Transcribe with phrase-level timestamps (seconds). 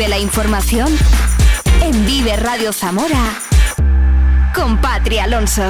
[0.00, 0.88] Vive la información
[1.82, 3.34] en Vive Radio Zamora
[4.54, 5.62] con Patri Alonso.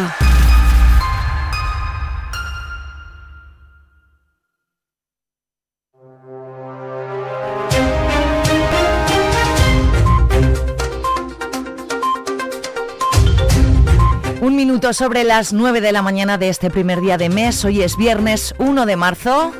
[14.40, 17.64] Un minuto sobre las 9 de la mañana de este primer día de mes.
[17.64, 19.52] Hoy es viernes 1 de marzo.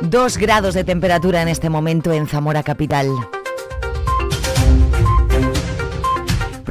[0.00, 3.08] Dos grados de temperatura en este momento en Zamora Capital.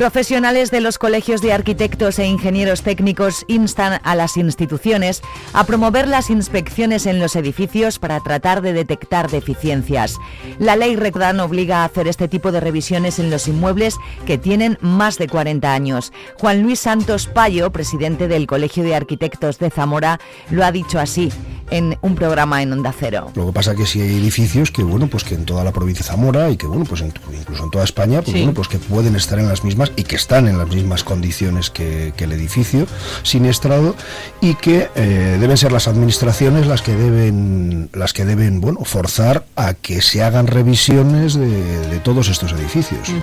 [0.01, 6.07] Profesionales de los colegios de arquitectos e ingenieros técnicos instan a las instituciones a promover
[6.07, 10.19] las inspecciones en los edificios para tratar de detectar deficiencias.
[10.59, 13.95] La ley RECDAN obliga a hacer este tipo de revisiones en los inmuebles
[14.27, 16.13] que tienen más de 40 años.
[16.37, 20.19] Juan Luis Santos Payo, presidente del Colegio de Arquitectos de Zamora,
[20.51, 21.31] lo ha dicho así
[21.71, 23.31] en un programa en Onda Cero.
[23.35, 26.03] Lo que pasa que si hay edificios que bueno, pues que en toda la provincia
[26.05, 28.37] de Zamora y que bueno, pues en- incluso en toda España, pues Sí.
[28.43, 31.69] bueno, pues que pueden estar en las mismas y que están en las mismas condiciones
[31.69, 32.87] que, el edificio
[33.23, 33.95] siniestrado
[34.41, 39.45] y que eh, deben ser las administraciones las que deben las que deben bueno forzar
[39.55, 43.13] a que se hagan revisiones de, de todos estos edificios.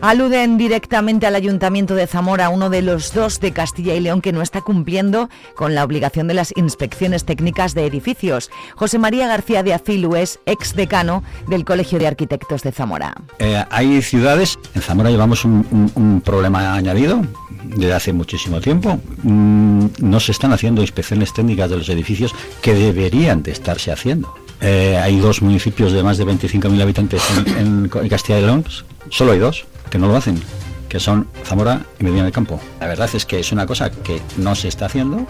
[0.00, 4.32] Aluden directamente al Ayuntamiento de Zamora, uno de los dos de Castilla y León que
[4.32, 8.50] no está cumpliendo con la obligación de las inspecciones técnicas de edificios.
[8.76, 13.14] José María García de Afilu es ex decano del Colegio de Arquitectos de Zamora.
[13.40, 17.22] Eh, hay ciudades, en Zamora llevamos un, problema añadido
[17.64, 19.00] desde hace muchísimo tiempo.
[19.22, 24.32] Mm, no se están haciendo inspecciones técnicas de los edificios que deberían de estarse haciendo.
[24.60, 27.22] Eh, hay dos municipios de más de 25.000 habitantes
[27.58, 28.64] en, en Castilla y León,
[29.10, 30.42] solo hay dos que no lo hacen,
[30.88, 32.60] que son Zamora y Medina del Campo.
[32.80, 35.26] La verdad es que es una cosa que no se está haciendo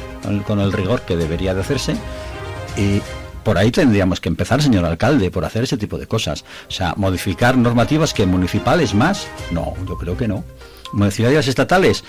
[0.47, 1.97] con- el rigor que debería de hacerse
[2.77, 3.01] y
[3.45, 6.45] por ahí tendríamos que empezar, señor alcalde, por hacer ese tipo de cosas.
[6.69, 9.27] O sea, modificar normativas que municipales más.
[9.51, 10.45] No, yo creo que no.
[10.93, 12.05] Municipalidades estatales.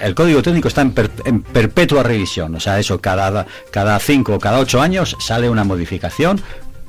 [0.00, 2.54] El código técnico está en, per- en perpetua revisión.
[2.54, 6.40] O sea, eso cada, cada cinco o cada ocho años sale una modificación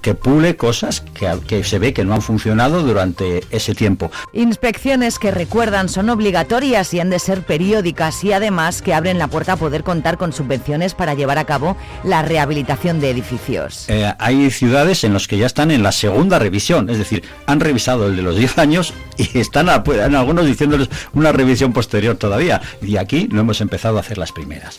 [0.02, 4.12] que pule cosas que, que se ve que no han funcionado durante ese tiempo.
[4.34, 9.28] Inspecciones que recuerdan son obligatorias y han de ser periódicas y además que abren la
[9.28, 13.86] puerta a poder contar con subvenciones para llevar a cabo la rehabilitación de edificios.
[13.90, 17.60] Eh, hay ciudades en las que ya están en la segunda revisión, es decir, han
[17.60, 22.16] revisado el de los 10 años y están a- en algunos diciéndoles una revisión posterior
[22.16, 22.62] todavía.
[22.82, 24.78] Y aquí no hemos empezado a hacer las primeras.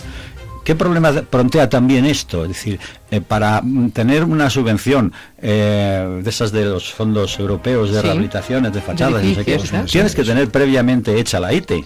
[0.64, 2.42] ¿Qué problema plantea también esto?
[2.42, 2.78] Es decir,
[3.10, 3.62] eh, para
[3.92, 8.02] tener una subvención eh, de esas de los fondos europeos de Sí.
[8.02, 9.58] rehabilitaciones de fachadas, no sé qué,
[9.90, 11.84] tienes que tener previamente hecha la ITE.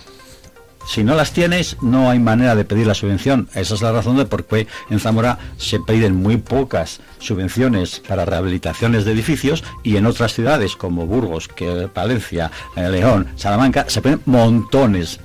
[0.87, 3.49] Si no las tienes, no hay manera de pedir la subvención.
[3.55, 8.27] Esa es la razón de por qué en Zamora se piden muy pocas subvenciones para
[8.27, 14.03] rehabilitaciones de edificios y en otras ciudades como Burgos, que Palencia, eh, León, Salamanca, se
[14.03, 15.21] piden montones.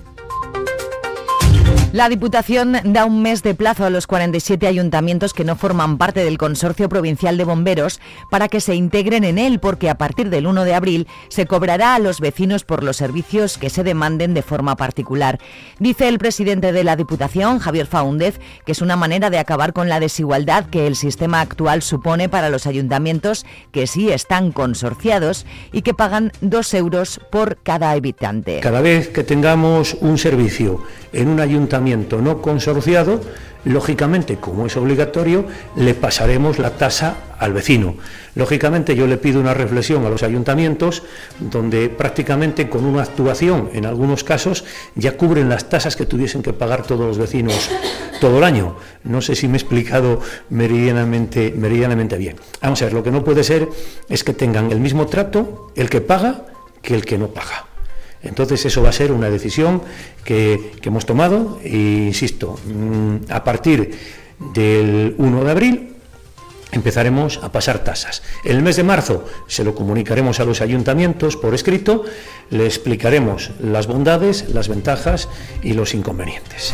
[1.92, 6.24] La Diputación da un mes de plazo a los 47 ayuntamientos que no forman parte
[6.24, 10.46] del Consorcio Provincial de Bomberos para que se integren en él, porque a partir del
[10.46, 14.44] 1 de abril se cobrará a los vecinos por los servicios que se demanden de
[14.44, 15.40] forma particular.
[15.80, 19.90] Dice el presidente de la Diputación, Javier Faúndez, que es una manera de acabar con
[19.90, 25.82] la desigualdad que el sistema actual supone para los ayuntamientos que sí están consorciados y
[25.82, 28.60] que pagan dos euros por cada habitante.
[28.60, 30.84] Cada vez que tengamos un servicio
[31.14, 33.22] en un ayuntamiento no consorciado,
[33.66, 35.46] lógicamente, como es obligatorio,
[35.76, 37.96] le pasaremos la tasa al vecino.
[38.36, 41.04] Lógicamente, yo le pido una reflexión a los ayuntamientos
[41.40, 44.66] donde prácticamente con una actuación, en algunos casos,
[44.96, 47.70] ya cubren las tasas que tuviesen que pagar todos los vecinos
[48.22, 48.76] todo el año.
[49.04, 52.36] No sé si me he explicado meridianamente, meridianamente bien.
[52.62, 53.68] Vamos a ver, lo que no puede ser
[54.10, 56.46] es que tengan el mismo trato el que paga
[56.82, 57.69] que el que no paga.
[58.22, 59.82] Entonces eso va a ser una decisión
[60.24, 63.92] que, hemos tomado e insisto, mm, a partir
[64.54, 65.96] del 1 de abril
[66.72, 68.22] empezaremos a pasar tasas.
[68.44, 72.06] El mes de marzo se lo comunicaremos a los ayuntamientos por escrito,
[72.50, 75.30] le explicaremos las bondades, las ventajas
[75.64, 76.74] y los inconvenientes.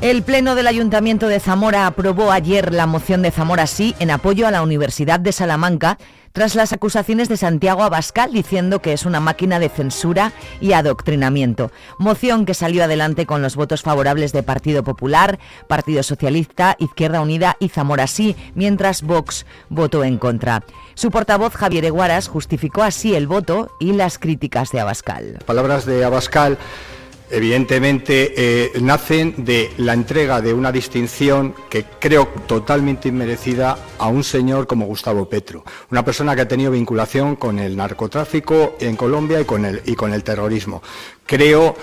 [0.00, 4.46] El Pleno del Ayuntamiento de Zamora aprobó ayer la moción de Zamora Sí en apoyo
[4.46, 5.98] a la Universidad de Salamanca
[6.32, 11.70] tras las acusaciones de Santiago Abascal diciendo que es una máquina de censura y adoctrinamiento.
[11.98, 15.38] Moción que salió adelante con los votos favorables de Partido Popular,
[15.68, 20.64] Partido Socialista, Izquierda Unida y Zamora Sí, mientras Vox votó en contra.
[20.94, 25.40] Su portavoz Javier Eguaras justificó así el voto y las críticas de Abascal.
[25.44, 26.56] Palabras de Abascal
[27.30, 34.24] evidentemente eh, nacen de la entrega de una distinción que creo totalmente inmerecida a un
[34.24, 39.40] señor como Gustavo Petro, una persona que ha tenido vinculación con el narcotráfico en Colombia
[39.40, 40.82] y con el, y con el terrorismo.
[41.26, 41.76] Creo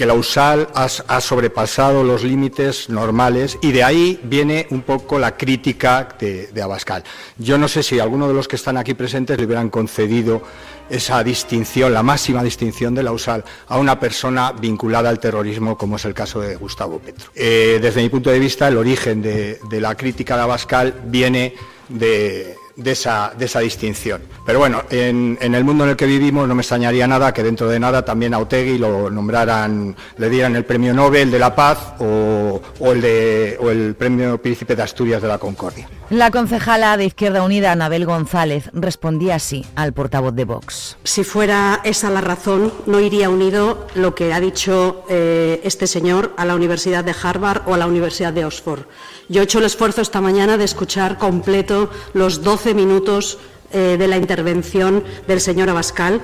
[0.00, 5.36] que la USAL ha, sobrepasado los límites normales y de ahí viene un poco la
[5.36, 7.04] crítica de, de Abascal.
[7.36, 10.40] Yo no sé si alguno de los que están aquí presentes le hubieran concedido
[10.88, 15.96] esa distinción, la máxima distinción de la USAL a una persona vinculada al terrorismo, como
[15.96, 17.30] es el caso de Gustavo Petro.
[17.34, 21.52] Eh, desde mi punto de vista, el origen de, de la crítica de Abascal viene
[21.90, 24.22] de, de esa, de esa distinción.
[24.44, 27.68] Pero bueno, en, el mundo en el que vivimos no me extrañaría nada que dentro
[27.68, 31.94] de nada también a Otegui lo nombraran, le dieran el premio Nobel de la Paz
[32.00, 35.88] o, el, de, o el premio Príncipe de Asturias de la Concordia.
[36.10, 40.96] La concejala de Izquierda Unida, Anabel González, respondía así al portavoz de Vox.
[41.04, 46.34] Si fuera esa la razón, no iría unido lo que ha dicho eh, este señor
[46.36, 48.86] a la Universidad de Harvard o a la Universidad de Oxford.
[49.28, 53.38] Yo he hecho el esfuerzo esta mañana de escuchar completo los 12 minutos
[53.72, 56.20] eh, de la intervención del señor Abascal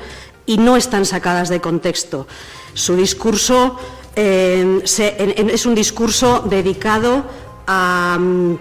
[0.46, 2.26] y no están sacadas de contexto.
[2.75, 3.78] Su discurso
[4.14, 7.25] eh, es un discurso dedicado
[7.66, 8.19] a.
[8.19, 8.58] Mm,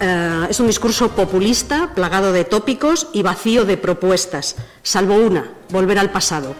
[0.00, 5.98] eh, es un discurso populista, plagado de tópicos y vacío de propuestas, salvo una, volver
[5.98, 6.54] al pasado.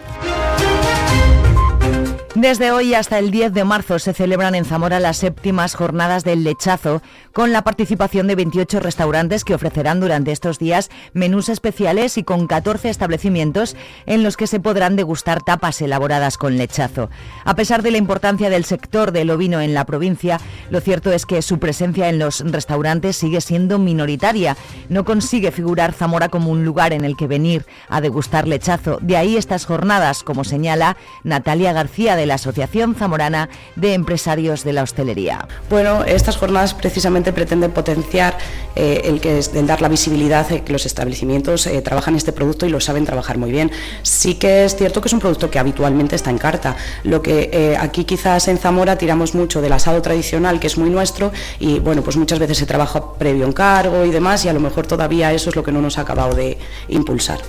[2.35, 6.43] Desde hoy hasta el 10 de marzo se celebran en Zamora las séptimas jornadas del
[6.43, 7.01] lechazo,
[7.33, 12.45] con la participación de 28 restaurantes que ofrecerán durante estos días menús especiales y con
[12.45, 17.09] 14 establecimientos en los que se podrán degustar tapas elaboradas con lechazo.
[17.45, 20.39] A pesar de la importancia del sector del ovino en la provincia,
[20.69, 24.55] lo cierto es que su presencia en los restaurantes sigue siendo minoritaria.
[24.87, 28.99] No consigue figurar Zamora como un lugar en el que venir a degustar lechazo.
[29.01, 34.73] De ahí estas jornadas, como señala Natalia García de la Asociación Zamorana de Empresarios de
[34.73, 35.47] la Hostelería.
[35.69, 38.37] Bueno, estas jornadas precisamente pretenden potenciar
[38.75, 42.65] eh, el que es, dar la visibilidad de que los establecimientos eh, trabajan este producto
[42.65, 43.71] y lo saben trabajar muy bien.
[44.03, 46.75] Sí que es cierto que es un producto que habitualmente está en carta.
[47.03, 50.89] Lo que eh, aquí quizás en Zamora tiramos mucho del asado tradicional, que es muy
[50.89, 54.59] nuestro, y bueno, pues muchas veces se trabaja previo encargo y demás, y a lo
[54.59, 56.57] mejor todavía eso es lo que no nos ha acabado de
[56.89, 57.39] impulsar.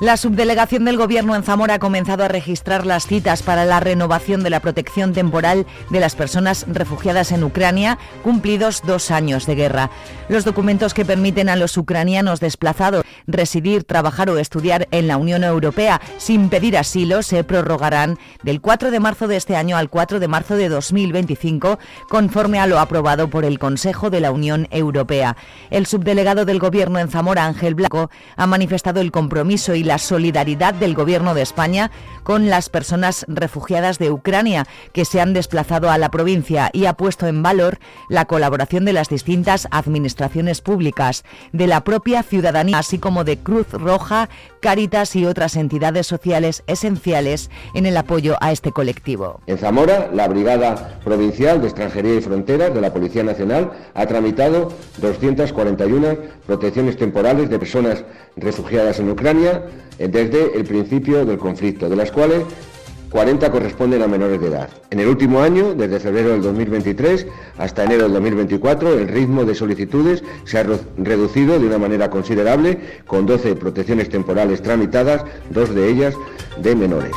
[0.00, 4.42] La subdelegación del Gobierno en Zamora ha comenzado a registrar las citas para la renovación
[4.42, 9.90] de la protección temporal de las personas refugiadas en Ucrania, cumplidos dos años de guerra.
[10.28, 15.44] Los documentos que permiten a los ucranianos desplazados residir, trabajar o estudiar en la Unión
[15.44, 20.20] Europea sin pedir asilo se prorrogarán del 4 de marzo de este año al 4
[20.20, 21.78] de marzo de 2025,
[22.08, 25.36] conforme a lo aprobado por el Consejo de la Unión Europea.
[25.70, 30.74] El subdelegado del Gobierno en Zamora, Ángel Blanco, ha manifestado el compromiso y la solidaridad
[30.74, 31.90] del Gobierno de España
[32.22, 36.94] con las personas refugiadas de Ucrania que se han desplazado a la provincia y ha
[36.94, 37.78] puesto en valor
[38.08, 44.28] la colaboración de las distintas administraciones públicas, de la propia ciudadanía, así de Cruz Roja,
[44.58, 49.40] Cáritas y otras entidades sociales esenciales en el apoyo a este colectivo.
[49.46, 54.72] En Zamora, la Brigada Provincial de Extranjería y Fronteras de la Policía Nacional ha tramitado
[54.98, 59.62] 241 protecciones temporales de personas refugiadas en Ucrania
[59.98, 62.42] desde el principio del conflicto, de las cuales
[63.16, 64.68] 40 corresponden a menores de edad.
[64.90, 69.54] En el último año, desde febrero del 2023 hasta enero del 2024, el ritmo de
[69.54, 70.66] solicitudes se ha
[70.98, 76.14] reducido de una manera considerable, con 12 protecciones temporales tramitadas, dos de ellas
[76.58, 77.12] de menores.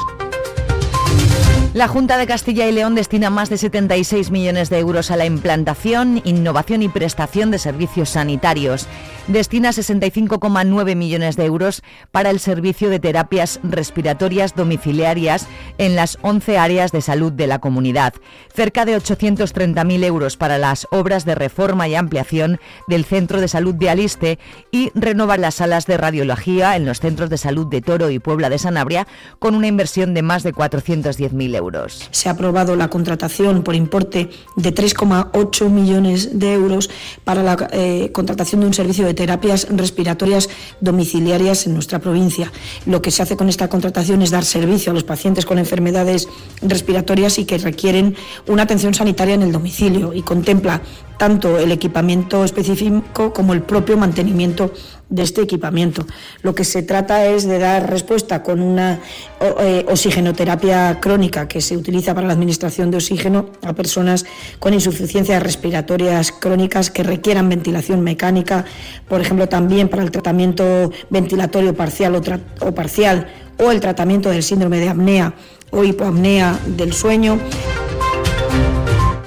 [1.73, 5.25] La Junta de Castilla y León destina más de 76 millones de euros a la
[5.25, 8.87] implantación, innovación y prestación de servicios sanitarios.
[9.27, 15.47] Destina 65,9 millones de euros para el servicio de terapias respiratorias domiciliarias
[15.77, 18.13] en las 11 áreas de salud de la comunidad.
[18.53, 23.75] Cerca de 830.000 euros para las obras de reforma y ampliación del Centro de Salud
[23.75, 24.39] de Aliste
[24.71, 28.49] y renovar las salas de radiología en los centros de salud de Toro y Puebla
[28.49, 29.07] de Sanabria
[29.39, 32.07] con una inversión de más de 410.000 euros.
[32.11, 36.89] Se ha aprobado la contratación por importe de 3,8 millones de euros
[37.23, 40.49] para la eh, contratación de un servicio de terapias respiratorias
[40.81, 42.51] domiciliarias en nuestra provincia.
[42.85, 46.27] Lo que se hace con esta contratación es dar servicio a los pacientes con enfermedades
[46.61, 48.15] respiratorias y que requieren
[48.47, 50.83] una atención sanitaria en el domicilio y contempla
[51.19, 54.71] tanto el equipamiento específico como el propio mantenimiento
[55.09, 56.05] de este equipamiento.
[56.43, 59.01] Lo que se trata es de dar respuesta con una
[59.41, 64.25] eh, oxigenoterapia crónica que se utiliza para la administración de oxígeno a personas
[64.59, 68.63] con insuficiencias respiratorias crónicas que requieran ventilación mecánica,
[69.09, 72.15] por ejemplo, también para el tratamiento ventilatorio parcial
[72.61, 75.33] o, parcial o el tratamiento del síndrome de apnea
[75.71, 77.39] o hipoapnea del sueño.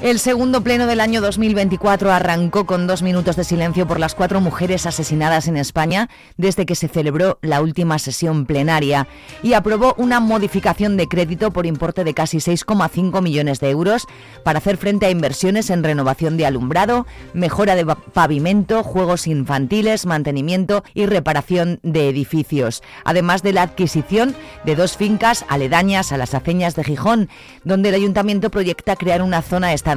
[0.02, 4.40] El segundo pleno del año 2024 arrancó con dos minutos de silencio por las cuatro
[4.40, 9.06] mujeres asesinadas en España desde que se celebró la última sesión plenaria
[9.44, 14.09] y aprobó una modificación de crédito por importe de casi 6,5 millones de euros
[14.42, 20.82] para hacer frente a inversiones en renovación de alumbrado, mejora de pavimento, juegos infantiles, mantenimiento
[20.94, 26.75] y reparación de edificios, además de la adquisición de dos fincas aledañas a las aceñas
[26.75, 27.28] de Gijón,
[27.62, 29.92] donde el ayuntamiento proyecta crear una zona estatal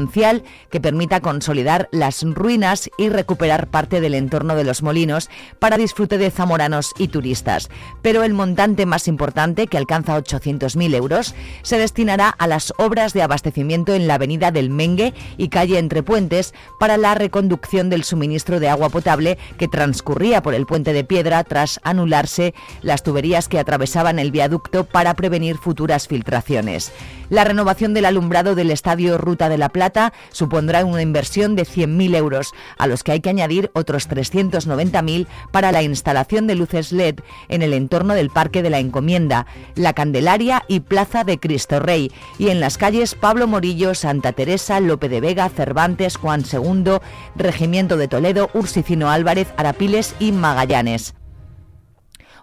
[0.70, 6.18] que permita consolidar las ruinas y recuperar parte del entorno de los molinos para disfrute
[6.18, 7.70] de zamoranos y turistas.
[8.02, 13.22] Pero el montante más importante, que alcanza 800.000 euros, se destinará a las obras de
[13.22, 18.60] abastecimiento en la avenida del Mengue y calle Entre Puentes para la reconducción del suministro
[18.60, 23.60] de agua potable que transcurría por el puente de piedra tras anularse las tuberías que
[23.60, 26.92] atravesaban el viaducto para prevenir futuras filtraciones.
[27.30, 29.85] La renovación del alumbrado del Estadio Ruta de la Plata
[30.32, 35.72] supondrá una inversión de 100.000 euros, a los que hay que añadir otros 390.000 para
[35.72, 40.64] la instalación de luces LED en el entorno del Parque de la Encomienda, La Candelaria
[40.68, 45.22] y Plaza de Cristo Rey, y en las calles Pablo Morillo, Santa Teresa, Lope de
[45.22, 46.98] Vega, Cervantes, Juan II,
[47.36, 51.16] Regimiento de Toledo, Ursicino Álvarez, Arapiles y Magallanes.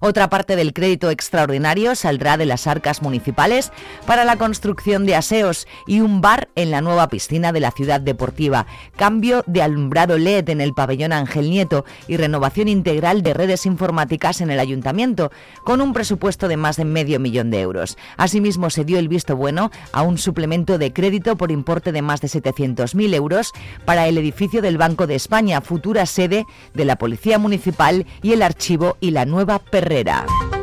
[0.04, 3.70] Otra parte del crédito extraordinario saldrá de las arcas municipales
[4.04, 8.00] para la construcción de aseos y un bar en la nueva piscina de la ciudad
[8.00, 8.66] deportiva,
[8.96, 14.40] cambio de alumbrado LED en el pabellón Ángel Nieto y renovación integral de redes informáticas
[14.40, 15.30] en el ayuntamiento,
[15.62, 17.96] con un presupuesto de más de medio millón de euros.
[18.16, 22.20] Asimismo, se dio el visto bueno a un suplemento de crédito por importe de más
[22.20, 23.52] de 700.000 euros
[23.84, 26.44] para el edificio del Banco de España, futura sede
[26.74, 29.60] de la Policía Municipal y el archivo y la nueva
[29.92, 30.61] PRR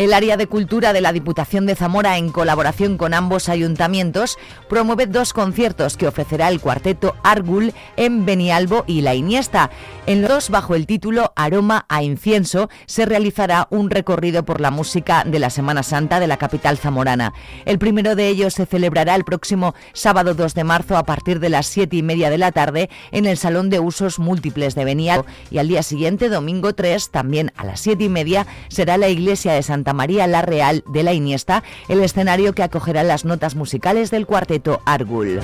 [0.00, 5.04] el área de cultura de la Diputación de Zamora, en colaboración con ambos ayuntamientos, promueve
[5.04, 9.70] dos conciertos que ofrecerá el cuarteto Argul en Benialbo y La Iniesta.
[10.06, 14.70] En los dos, bajo el título Aroma a Incienso, se realizará un recorrido por la
[14.70, 17.34] música de la Semana Santa de la capital zamorana.
[17.66, 21.50] El primero de ellos se celebrará el próximo sábado 2 de marzo a partir de
[21.50, 25.26] las 7 y media de la tarde en el Salón de Usos Múltiples de Benialbo
[25.50, 29.52] y al día siguiente, domingo 3, también a las 7 y media, será la iglesia
[29.52, 34.10] de Santa María la Real de la Iniesta, el escenario que acogerá las notas musicales
[34.10, 35.40] del cuarteto Argul.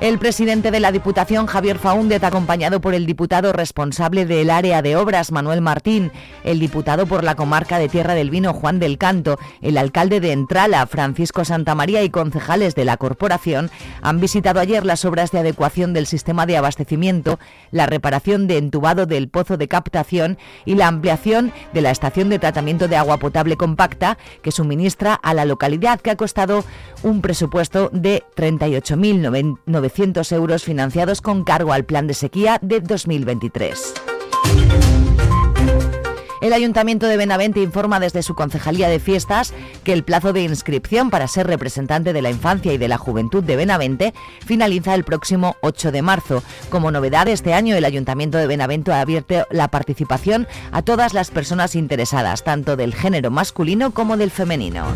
[0.00, 4.96] El presidente de la Diputación, Javier Faúndez, acompañado por el diputado responsable del área de
[4.96, 6.10] obras, Manuel Martín,
[6.42, 10.32] el diputado por la comarca de Tierra del Vino, Juan del Canto, el alcalde de
[10.32, 15.92] Entrala, Francisco Santamaría y concejales de la corporación, han visitado ayer las obras de adecuación
[15.92, 17.38] del sistema de abastecimiento,
[17.70, 22.38] la reparación de entubado del pozo de captación y la ampliación de la estación de
[22.38, 26.64] tratamiento de agua potable compacta que suministra a la localidad, que ha costado
[27.02, 29.89] un presupuesto de 38.900
[30.32, 33.94] euros financiados con cargo al plan de sequía de 2023.
[36.40, 39.52] El Ayuntamiento de Benavente informa desde su Concejalía de Fiestas
[39.84, 43.44] que el plazo de inscripción para ser representante de la infancia y de la juventud
[43.44, 44.14] de Benavente
[44.46, 46.42] finaliza el próximo 8 de marzo.
[46.70, 51.30] Como novedad, este año el Ayuntamiento de Benavente ha abierto la participación a todas las
[51.30, 54.86] personas interesadas, tanto del género masculino como del femenino.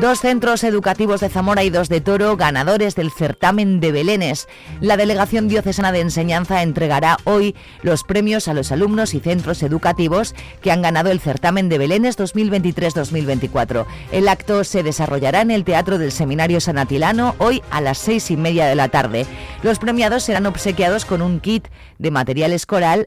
[0.00, 4.46] Dos centros educativos de Zamora y dos de Toro, ganadores del certamen de Belénes.
[4.82, 10.34] La Delegación Diocesana de Enseñanza entregará hoy los premios a los alumnos y centros educativos
[10.60, 13.86] que han ganado el certamen de Belénes 2023-2024.
[14.12, 18.30] El acto se desarrollará en el Teatro del Seminario San Atilano hoy a las seis
[18.30, 19.24] y media de la tarde.
[19.62, 23.06] Los premiados serán obsequiados con un kit de material escolar,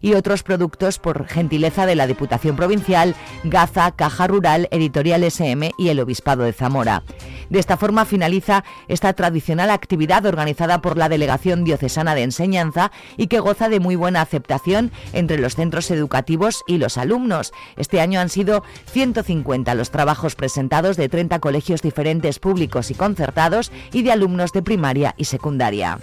[0.00, 5.88] y otros productos por gentileza de la Diputación Provincial, Gaza, Caja Rural, Editorial SM y
[5.88, 7.02] el Obispado de Zamora.
[7.50, 13.26] De esta forma finaliza esta tradicional actividad organizada por la Delegación Diocesana de Enseñanza y
[13.26, 17.52] que goza de muy buena aceptación entre los centros educativos y los alumnos.
[17.76, 23.70] Este año han sido 150 los trabajos presentados de 30 colegios diferentes públicos y concertados
[23.92, 25.98] y de alumnos de primaria y secundaria.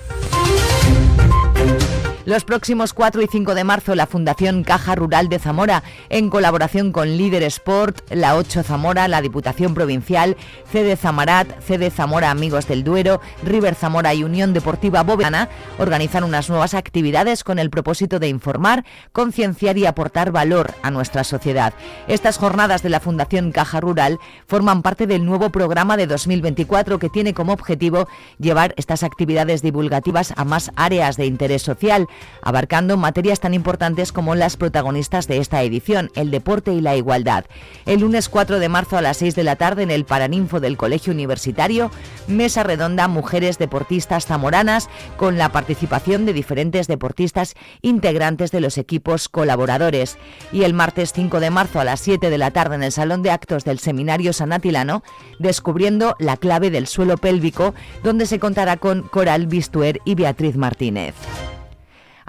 [2.30, 6.92] Los próximos 4 y 5 de marzo, la Fundación Caja Rural de Zamora, en colaboración
[6.92, 10.38] con Líder Sport, la 8 Zamora, la Diputación Provincial,
[10.72, 16.52] CD Zamarat, CD Zamora Amigos del Duero, River Zamora y Unión Deportiva Bobana, organizan unas
[16.52, 21.74] nuevas actividades con el propósito de informar, concienciar y aportar valor a nuestra sociedad.
[22.08, 27.10] Estas jornadas de la Fundación Caja Rural forman parte del nuevo programa de 2024 que
[27.10, 28.08] tiene como objetivo
[28.38, 32.08] llevar estas actividades divulgativas a más áreas de interés social
[32.42, 37.46] abarcando materias tan importantes como las protagonistas de esta edición, el deporte y la igualdad.
[37.86, 40.78] El lunes 4 de marzo a las 6 de la tarde en el Paraninfo del
[40.78, 41.92] Colegio Universitario,
[42.28, 49.30] mesa redonda Mujeres Deportistas Zamoranas, con la participación de diferentes deportistas integrantes de los equipos
[49.30, 50.18] colaboradores.
[50.52, 53.24] Y el martes 5 de marzo a las 7 de la tarde en el Salón
[53.24, 55.04] de Actos del Seminario San Atilano,
[55.40, 57.74] descubriendo la clave del suelo pélvico,
[58.04, 61.16] donde se contará con Coral Bistuer y Beatriz Martínez.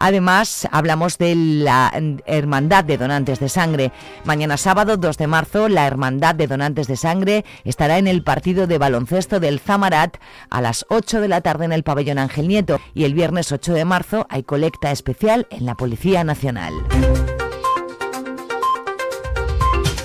[0.00, 1.92] Además, hablamos de la
[2.24, 3.92] Hermandad de Donantes de Sangre.
[4.24, 8.66] Mañana sábado 2 de marzo, la Hermandad de Donantes de Sangre estará en el partido
[8.66, 10.16] de baloncesto del Zamarat
[10.48, 13.74] a las 8 de la tarde en el pabellón Ángel Nieto y el viernes 8
[13.74, 16.72] de marzo hay colecta especial en la Policía Nacional.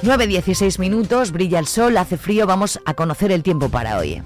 [0.04, 4.22] 9.16 minutos, brilla el sol, hace frío, vamos a conocer el tiempo para hoy.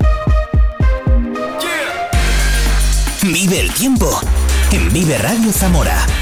[3.21, 4.19] Vive el tiempo
[4.71, 6.18] en Vive Radio Zamora.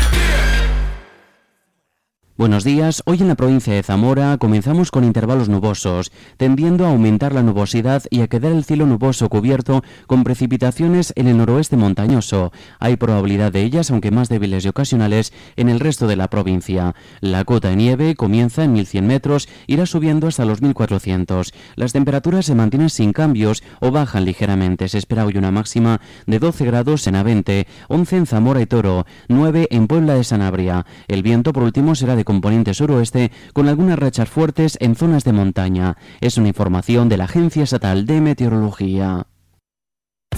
[2.37, 3.01] Buenos días.
[3.07, 8.03] Hoy en la provincia de Zamora comenzamos con intervalos nubosos, tendiendo a aumentar la nubosidad
[8.11, 12.51] y a quedar el cielo nuboso cubierto con precipitaciones en el noroeste montañoso.
[12.79, 16.93] Hay probabilidad de ellas, aunque más débiles y ocasionales, en el resto de la provincia.
[17.21, 21.55] La cota de nieve comienza en 1100 metros, irá subiendo hasta los 1400.
[21.75, 24.87] Las temperaturas se mantienen sin cambios o bajan ligeramente.
[24.89, 29.07] Se espera hoy una máxima de 12 grados en Avente, 11 en Zamora y Toro,
[29.27, 30.85] 9 en Puebla de Sanabria.
[31.07, 35.31] El viento, por último, será de componente suroeste con algunas rachas fuertes en zonas de
[35.31, 35.95] montaña.
[36.19, 39.27] Es una información de la Agencia Estatal de Meteorología.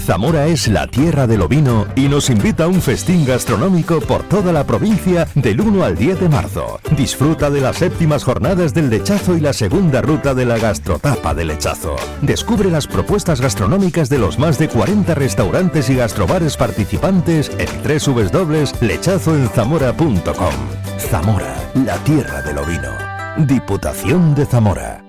[0.06, 4.52] Zamora es la tierra del ovino y nos invita a un festín gastronómico por toda
[4.52, 6.80] la provincia del 1 al 10 de marzo.
[6.96, 11.48] Disfruta de las séptimas jornadas del lechazo y la segunda ruta de la gastrotapa del
[11.50, 11.96] lechazo.
[12.22, 20.54] Descubre las propuestas gastronómicas de los más de 40 restaurantes y gastrobares participantes en www.lechazoenzamora.com.
[20.98, 22.92] Zamora, la tierra del ovino.
[23.38, 25.09] Diputación de Zamora.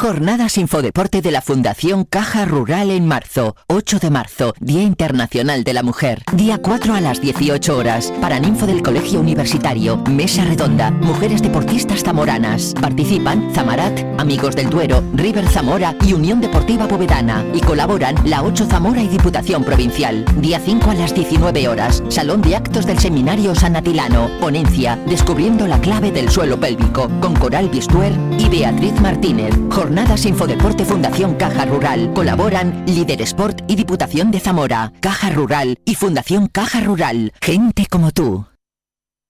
[0.00, 3.54] Jornadas Infodeporte de la Fundación Caja Rural en marzo.
[3.66, 6.22] 8 de marzo, Día Internacional de la Mujer.
[6.32, 8.10] Día 4 a las 18 horas.
[8.18, 9.98] Paraninfo del Colegio Universitario.
[10.10, 10.90] Mesa Redonda.
[10.90, 12.72] Mujeres Deportistas Zamoranas.
[12.80, 17.44] Participan Zamarat, Amigos del Duero, River Zamora y Unión Deportiva Povedana.
[17.52, 20.24] Y colaboran la 8 Zamora y Diputación Provincial.
[20.36, 22.02] Día 5 a las 19 horas.
[22.08, 24.30] Salón de Actos del Seminario San Atilano.
[24.40, 24.96] Ponencia.
[25.06, 27.10] Descubriendo la clave del suelo pélvico.
[27.20, 29.54] Con Coral Bistuer y Beatriz Martínez.
[29.90, 32.12] Jornadas Infodeporte Fundación Caja Rural.
[32.14, 34.92] Colaboran Líder Sport y Diputación de Zamora.
[35.00, 37.32] Caja Rural y Fundación Caja Rural.
[37.42, 38.46] Gente como tú.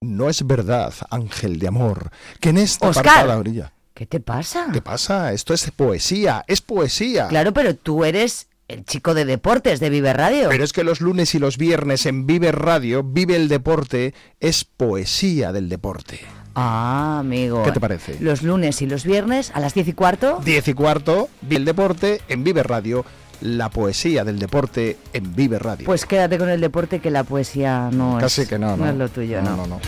[0.02, 3.06] No es verdad, ángel de amor, que en esta Oscar.
[3.06, 3.72] apartada orilla.
[3.94, 4.66] ¿Qué te pasa?
[4.70, 5.32] ¿Qué pasa?
[5.32, 7.28] Esto es poesía, es poesía.
[7.28, 10.50] Claro, pero tú eres el chico de deportes de Vive Radio.
[10.50, 14.64] Pero es que los lunes y los viernes en Vive Radio, Vive el Deporte, es
[14.66, 16.20] poesía del deporte.
[16.62, 17.62] Ah, amigo.
[17.62, 18.16] ¿Qué te parece?
[18.20, 20.40] Los lunes y los viernes a las 10 y cuarto.
[20.44, 23.04] 10 y cuarto, Vive el Deporte en Vive Radio,
[23.40, 25.86] la poesía del deporte en Vive Radio.
[25.86, 28.48] Pues quédate con el deporte que la poesía no Casi es.
[28.48, 28.88] que no, no.
[28.90, 29.56] es lo tuyo, no.
[29.56, 29.80] no, no.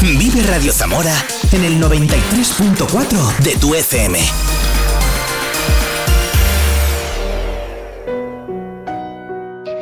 [0.00, 1.14] Vive Radio Zamora
[1.52, 4.18] en el 93.4 de tu FM.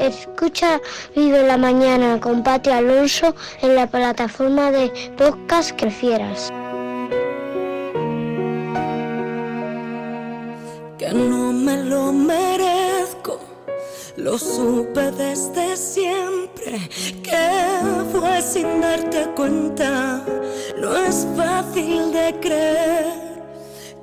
[0.06, 0.80] Escucha
[1.16, 5.90] Vive la Mañana con Pati Alonso en la plataforma de podcast que
[10.98, 13.40] que no me lo merezco.
[14.16, 16.88] Lo supe desde siempre
[17.22, 20.22] que fue sin darte cuenta.
[20.78, 23.23] No es fácil de creer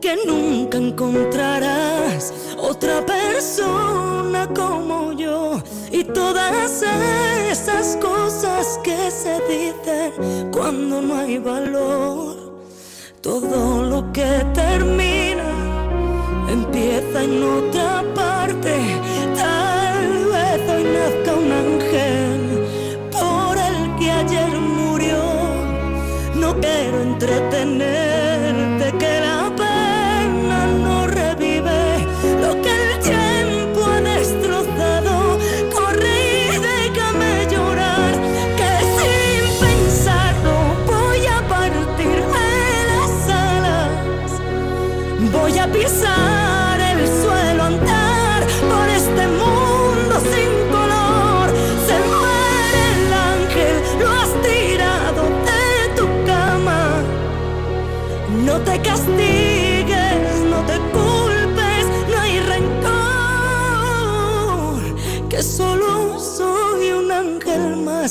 [0.02, 5.62] que nunca encontrarás otra persona como yo
[5.92, 6.84] y todas
[7.52, 12.36] esas cosas que se dicen cuando no hay valor.
[13.22, 15.52] Todo lo que termina
[16.50, 18.74] empieza en otra parte.
[19.36, 22.42] Tal vez hoy nazca un ángel
[23.12, 25.22] por el que ayer murió.
[26.34, 28.31] No quiero entretenerte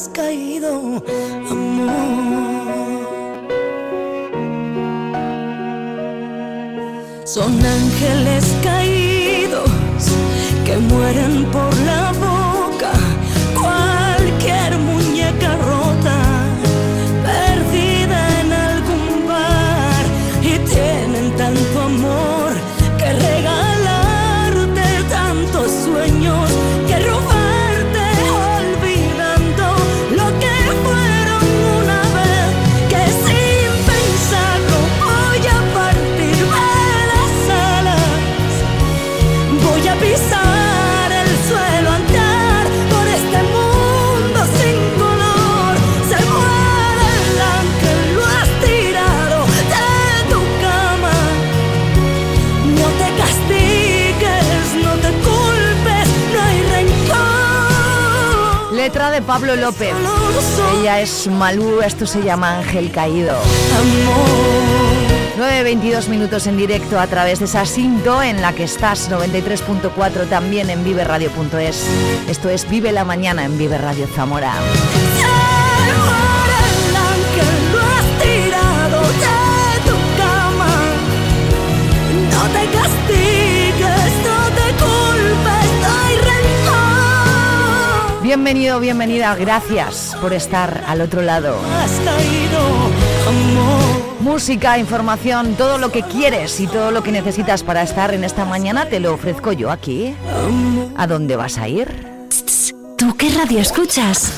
[0.01, 1.03] más caído,
[1.51, 1.91] amor.
[7.25, 9.71] Son ángeles caídos
[10.65, 11.70] que mueren por
[59.31, 59.95] Pablo López.
[60.81, 63.39] Ella es Malú, esto se llama Ángel Caído.
[65.39, 70.69] 9.22 minutos en directo a través de esa cinto en la que estás, 93.4 también
[70.69, 71.87] en viveradio.es.
[72.29, 74.53] Esto es Vive la Mañana en Vive Radio Zamora.
[88.31, 91.57] Bienvenido, bienvenida, gracias por estar al otro lado.
[94.21, 98.45] Música, información, todo lo que quieres y todo lo que necesitas para estar en esta
[98.45, 100.15] mañana te lo ofrezco yo aquí.
[100.97, 101.89] ¿A dónde vas a ir?
[102.97, 104.33] ¿Tú qué radio escuchas?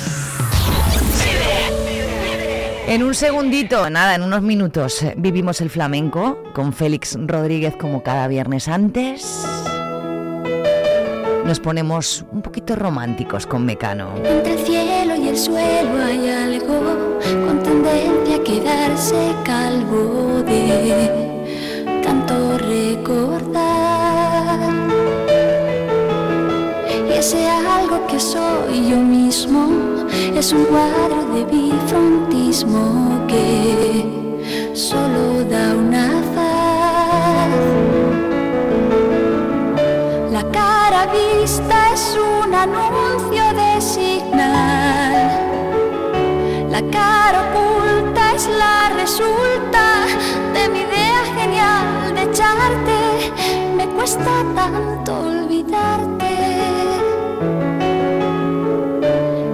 [2.89, 8.03] En un segundito, nada, en unos minutos, eh, vivimos el flamenco con Félix Rodríguez como
[8.03, 9.47] cada viernes antes.
[11.45, 14.15] Nos ponemos un poquito románticos con Mecano.
[14.25, 21.43] Entre el cielo y el suelo hay algo con tendencia a quedarse calvo de
[22.03, 23.63] tanto recordar.
[27.09, 34.05] Y ese algo que soy yo mismo es un cuadro de bifrontismo que
[34.75, 36.23] solo da una
[42.71, 45.15] anuncio de señal.
[46.71, 49.85] La cara oculta es la resulta
[50.55, 52.99] de mi idea genial de echarte.
[53.77, 56.35] Me cuesta tanto olvidarte.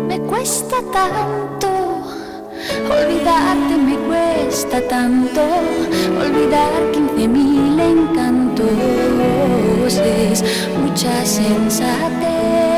[0.07, 1.69] Me cuesta tanto
[2.91, 3.77] olvidarte.
[3.89, 5.41] Me cuesta tanto
[6.21, 8.69] olvidar quince mil encantos.
[9.95, 10.45] Es
[10.79, 12.78] mucha sensatez.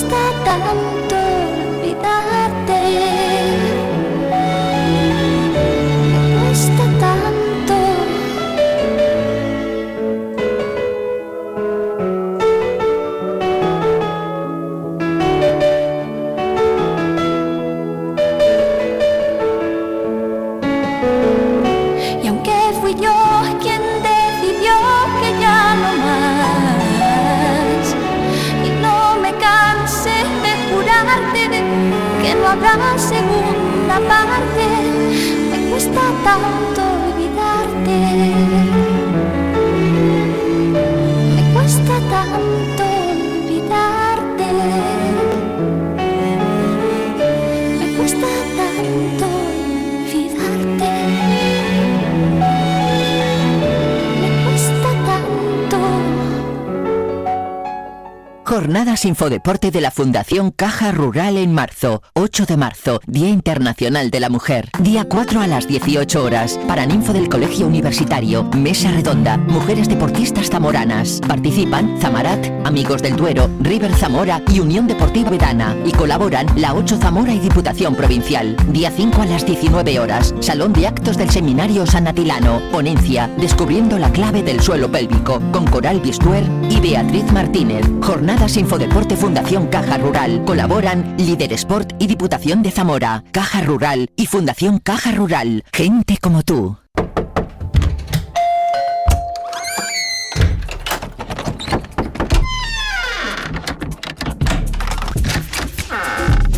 [0.00, 1.07] Me cuesta
[58.98, 62.02] Jornadas Infodeporte de la Fundación Caja Rural en marzo.
[62.14, 64.70] 8 de marzo, Día Internacional de la Mujer.
[64.80, 66.58] Día 4 a las 18 horas.
[66.66, 68.44] Paraninfo del Colegio Universitario.
[68.56, 69.36] Mesa Redonda.
[69.36, 71.20] Mujeres deportistas zamoranas.
[71.26, 75.76] Participan Zamarat, Amigos del Duero, River Zamora y Unión Deportiva Verana.
[75.84, 78.56] Y colaboran la 8 Zamora y Diputación Provincial.
[78.72, 80.34] Día 5 a las 19 horas.
[80.40, 82.60] Salón de Actos del Seminario San Atilano.
[82.72, 83.28] Ponencia.
[83.38, 85.40] Descubriendo la clave del suelo pélvico.
[85.52, 87.84] Con Coral Bistuer y Beatriz Martínez.
[88.02, 90.44] Jornadas Infodeporte Fundación Caja Rural.
[90.44, 93.24] Colaboran Líder Sport y Diputación de Zamora.
[93.32, 95.64] Caja Rural y Fundación Caja Rural.
[95.72, 96.76] Gente como tú.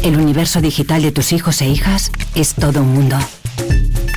[0.02, 3.18] El universo digital de tus hijos e hijas es todo un mundo.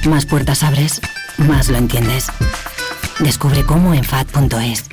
[0.07, 1.01] Más puertas abres,
[1.37, 2.27] más lo entiendes.
[3.19, 4.92] Descubre cómo en FAD.es.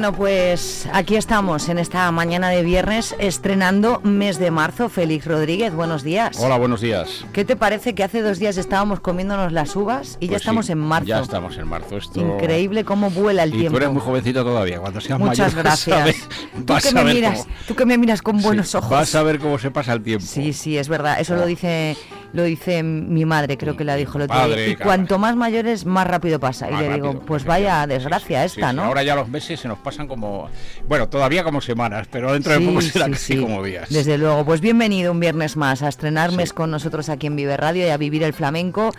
[0.00, 4.88] Bueno, pues aquí estamos en esta mañana de viernes estrenando mes de marzo.
[4.88, 6.38] Félix Rodríguez, buenos días.
[6.40, 7.26] Hola, buenos días.
[7.34, 10.64] ¿Qué te parece que hace dos días estábamos comiéndonos las uvas y ya Pues estamos
[10.64, 11.06] sí, en marzo?
[11.06, 11.98] Ya estamos en marzo.
[11.98, 12.18] Esto...
[12.18, 13.72] Increíble cómo vuela el y tiempo.
[13.72, 14.80] tú eres muy jovencito todavía.
[14.80, 16.28] Cuando seas Muchas mayor vas a ver- gracias.
[16.64, 18.88] Tú que, a me ver miras, cómo- tú que me miras con buenos ojos.
[18.88, 20.24] Vas a ver cómo se pasa el tiempo.
[20.26, 21.20] Sí, sí, es verdad.
[21.20, 21.94] Eso lo dice
[22.32, 24.68] lo dice mi madre, creo que la dijo el otro día.
[24.68, 26.70] Y cuanto más mayores, más rápido pasa.
[26.70, 28.84] y le digo, pues vaya desgracia Sí, esta, sí, ¿no?
[28.84, 30.48] Ahora ya los meses se nos pasan como.
[30.86, 33.88] Bueno, todavía como semanas, pero dentro de poco será casi como días.
[33.90, 37.56] Desde luego, pues bienvenido un viernes más a estrenar mes con nosotros aquí en Vive
[37.56, 38.92] Radio y a vivir el flamenco.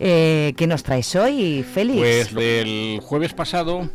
[0.00, 1.98] Eh, ¿Qué nos traes hoy, Félix?
[1.98, 3.88] Pues el jueves pasado.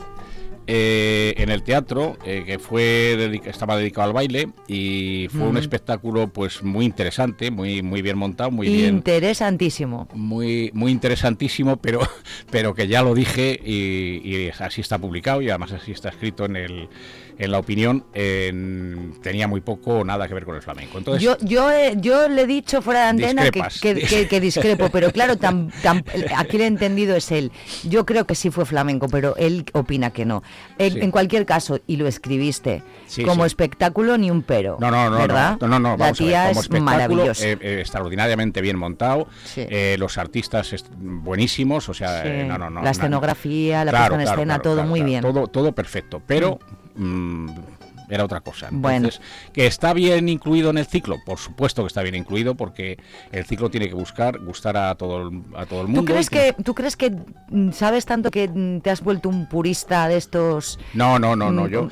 [0.71, 5.57] Eh, en el teatro eh, que fue dedica- estaba dedicado al baile y fue un
[5.57, 10.07] espectáculo pues muy interesante muy muy bien montado muy bien Interesantísimo.
[10.13, 12.01] muy muy interesantísimo pero
[12.51, 16.45] pero que ya lo dije y, y así está publicado y además así está escrito
[16.45, 16.87] en el
[17.39, 21.23] en la opinión en- tenía muy poco o nada que ver con el flamenco entonces
[21.23, 24.89] Yo, yo, eh, yo le he dicho fuera de antena que, que- que- que discrepo,
[24.91, 26.03] pero claro, tam- tam-
[26.35, 27.51] aquí el entendido es él.
[27.83, 30.43] Yo creo que sí fue flamenco, pero él opina que no.
[30.77, 30.99] En, Sí.
[31.01, 33.47] en cualquier caso, y lo escribiste, Sí, como sí.
[33.47, 34.77] espectáculo ni un pero.
[34.79, 35.57] No, no, no, ¿verdad?
[35.61, 37.47] no, no, no, La vamos a ver, tía como es maravillosa.
[37.47, 42.91] eh, eh, extraordinariamente bien montado, eh, los artistas buenísimos, o sea, no, no, no, la
[42.91, 45.21] escenografía, la Claro, puesta en claro, escena, claro, todo muy bien.
[45.21, 46.59] Todo, todo perfecto, pero
[46.99, 47.78] mm,
[48.09, 48.69] era otra cosa.
[48.71, 49.07] Bueno.
[49.07, 49.21] Entonces,
[49.53, 52.97] que está bien incluido en el ciclo, por supuesto que está bien incluido, porque
[53.31, 56.01] el ciclo tiene que buscar, gustar a todo el, a todo el mundo.
[56.01, 57.11] ¿Tú crees, que, ¿Tú crees que
[57.49, 60.79] mm, sabes tanto que mm, te has vuelto un purista de estos?
[60.93, 61.65] No, no, no, no.
[61.65, 61.89] Mm, Yo,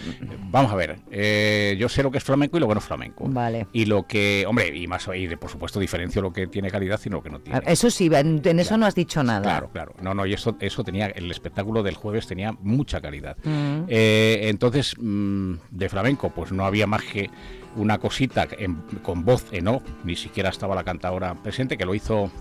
[0.49, 0.99] vamos a ver.
[1.11, 3.25] eh, yo sé lo que es flamenco y lo que no es flamenco.
[3.27, 3.67] Vale.
[3.73, 6.99] Y lo que, hombre, y más, y de, por supuesto diferencio lo que tiene calidad
[7.05, 7.61] y lo que no tiene.
[7.65, 9.41] Eso sí, en, en eso no has dicho nada.
[9.41, 9.93] Claro, claro.
[10.01, 13.37] No, no, y eso, eso tenía, el espectáculo del jueves tenía mucha calidad.
[13.43, 13.83] Mm.
[13.87, 17.29] Eh, entonces, de flamenco, pues no había más que
[17.75, 21.93] una cosita en- con voz en off, ni siquiera estaba la cantadora presente, que lo
[21.95, 22.31] hizo.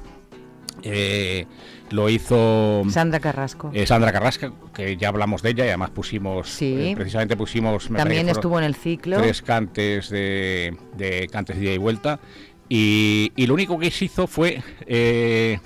[0.82, 1.46] eh,
[1.90, 3.70] lo hizo Sandra Carrasco.
[3.72, 6.90] eh, Sandra Carrasca, que ya hablamos de ella y además pusimos, Sí.
[6.90, 7.88] eh, precisamente pusimos...
[7.88, 9.16] También estuvo en el ciclo.
[9.16, 12.20] Tres cantes de, de cantes de ida y vuelta.
[12.68, 14.62] Y, y lo único que se hizo fue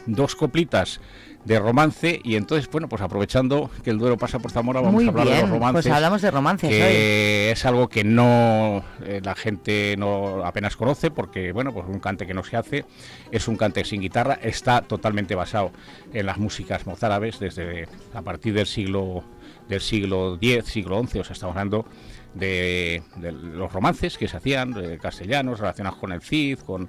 [0.06, 1.00] dos coplitas
[1.44, 5.06] de romance y entonces, bueno, pues aprovechando que el Duero pasa por Zamora, vamos Muy
[5.06, 5.84] a hablar de los romances.
[5.84, 11.10] pues hablamos de romances que es algo que no eh, la gente no apenas conoce
[11.10, 12.84] porque, bueno, pues un cante que no se hace
[13.30, 15.72] es un cante sin guitarra, está totalmente basado
[16.12, 19.24] en las músicas mozárabes desde a partir del siglo
[19.68, 21.86] del siglo X, siglo XI, o sea, estamos hablando
[22.34, 26.88] de, de los romances que se hacían, eh, castellanos, relacionados con el Cid, con,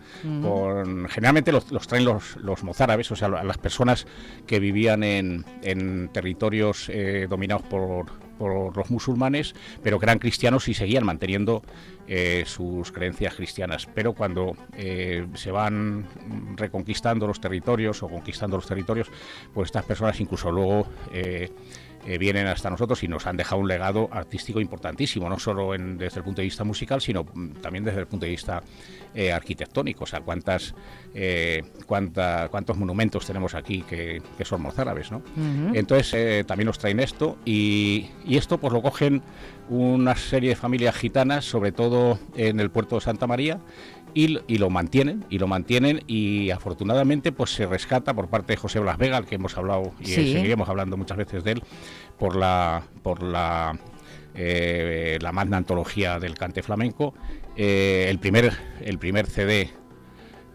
[1.09, 4.05] generalmente los, los traen los, los mozárabes, o sea, la- las personas
[4.45, 8.05] que vivían en, en territorios eh, dominados por,
[8.37, 11.61] por los musulmanes, pero que eran cristianos y seguían manteniendo
[12.07, 13.87] eh, sus creencias cristianas.
[13.93, 16.05] Pero cuando eh, se van
[16.55, 19.07] reconquistando los territorios o conquistando los territorios,
[19.53, 21.49] pues estas personas incluso luego eh,
[22.05, 25.97] eh, vienen hasta nosotros y nos han dejado un legado artístico importantísimo, no solo en-
[25.97, 28.61] desde el punto de vista musical, sino mm, también desde el punto de vista
[29.13, 30.05] eh, arquitectónico.
[30.05, 30.73] O sea, cuántas,
[31.13, 35.21] eh, cuánta- cuántos monumentos tenemos aquí que, que son mozárabes, ¿no?
[35.75, 39.21] Entonces también nos traen esto y, y esto pues lo cogen
[39.69, 43.59] una serie de familias gitanas, sobre todo en el puerto de Santa María,
[44.13, 48.79] y, lo mantienen, y lo mantienen y afortunadamente pues se rescata por parte de José
[48.79, 50.33] Blas Vega, al que hemos hablado y Sí.
[50.33, 51.63] seguiremos hablando muchas veces de él,
[52.19, 53.77] por la por la
[54.35, 57.13] eh, la magna antología del cante flamenco,
[57.57, 59.69] eh, el primer el primer CD,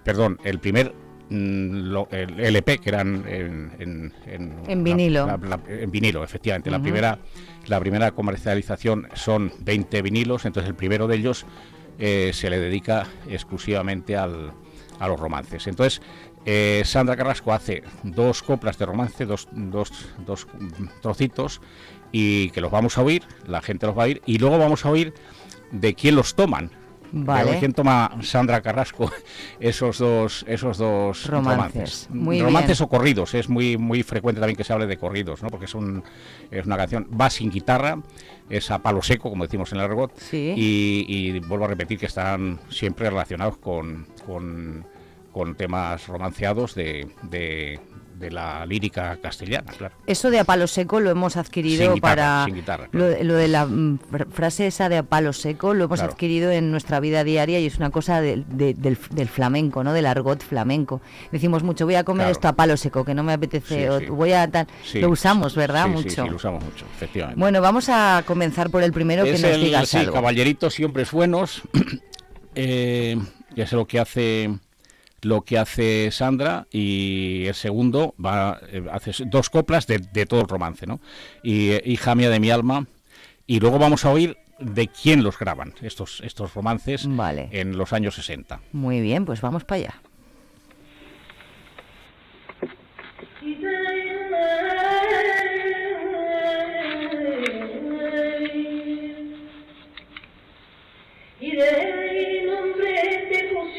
[0.05, 0.95] perdón, el primer
[1.29, 5.27] mm, lo- el LP que eran en, en, en- En vinilo.
[5.27, 6.71] la- la- en vinilo, efectivamente.
[6.71, 7.19] La primera
[7.67, 11.45] la primera comercialización son 20 vinilos, entonces el primero de ellos
[11.99, 14.53] eh, se le dedica exclusivamente al-
[14.99, 15.67] a los romances.
[15.67, 16.01] Entonces,
[16.45, 19.91] eh, Sandra Carrasco hace dos coplas de romance, dos, dos,
[20.25, 20.47] dos
[21.03, 21.61] trocitos,
[22.13, 24.85] y que los vamos a oír, la gente los va a oír, y luego vamos
[24.87, 25.13] a oír
[25.73, 26.71] de quién los toman.
[27.13, 27.53] Vale.
[27.53, 29.11] De quién toma Sandra Carrasco
[29.61, 31.57] esos dos, esos dos Romances.
[31.57, 32.09] romances.
[32.11, 32.85] Muy romances bien.
[32.87, 35.49] o corridos, es muy, muy frecuente también que se hable de corridos, ¿no?
[35.49, 36.03] porque es, un,
[36.51, 37.99] es una canción, va sin guitarra,
[38.51, 40.55] es a palo seco, como decimos en el argot, Sí.
[40.57, 44.85] y, y vuelvo a repetir que están siempre relacionados con, con,
[45.33, 47.79] con temas romanceados de, de,
[48.19, 49.95] de la lírica castellana, claro.
[50.07, 52.45] Eso de a palo seco lo hemos adquirido Sin guitarra, para...
[52.47, 55.75] sin guitarra, lo, de- lo de la mm, fr- frase esa de a palo seco
[55.75, 56.13] lo hemos Claro.
[56.13, 59.93] adquirido en nuestra vida diaria y es una cosa del- de- del, del flamenco, ¿no?
[59.93, 61.01] Del argot flamenco.
[61.33, 64.15] Decimos mucho, voy a comer esto a palo seco, que no me apetece, Sí, o
[64.15, 64.67] voy a tal...
[64.95, 65.89] Lo usamos, ¿verdad?
[65.89, 66.09] Mucho.
[66.25, 67.39] Sí, lo usamos mucho, efectivamente.
[67.39, 70.15] Bueno, vamos a comenzar por el primero que nos el digas sí, algo.
[70.15, 71.63] Caballeritos Hombres Buenos,
[72.55, 73.17] eh,
[73.55, 74.59] que es lo que hace
[75.27, 80.41] lo que hace Sandra y el segundo va eh, hace dos coplas de, de todo
[80.41, 81.01] el romance, ¿no?
[81.43, 82.87] Y eh, Hija mía de mi alma
[83.47, 88.15] y luego vamos a oír de quién los graban estos estos romances en los años
[88.15, 88.61] 60.
[88.73, 90.01] Muy bien, pues vamos para allá.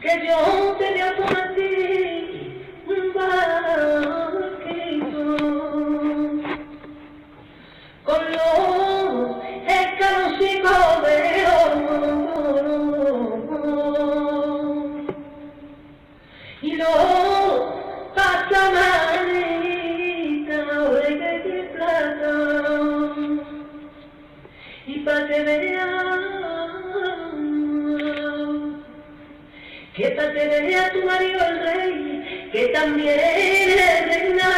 [0.00, 4.56] que yo te voy a partir un barquito.
[8.02, 9.36] Con los
[9.68, 11.18] escaloncicos de
[11.62, 12.14] oro
[16.62, 16.92] y los
[18.16, 18.72] pasamanitas
[21.02, 22.34] de plata.
[24.86, 26.41] Y pa' que veas
[29.94, 34.50] que pa' que vea tu marido el rey que también es reina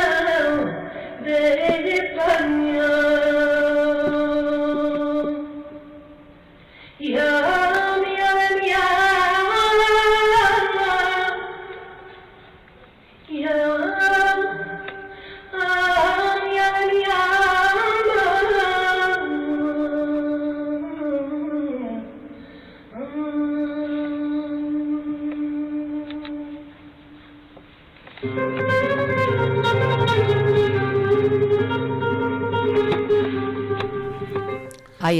[1.24, 3.53] de España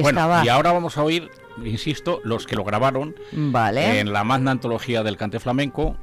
[0.05, 1.31] Bueno, y ahora vamos a oír,
[1.65, 4.01] insisto, los que lo grabaron Vale.
[4.01, 5.97] en la magna antología del cante flamenco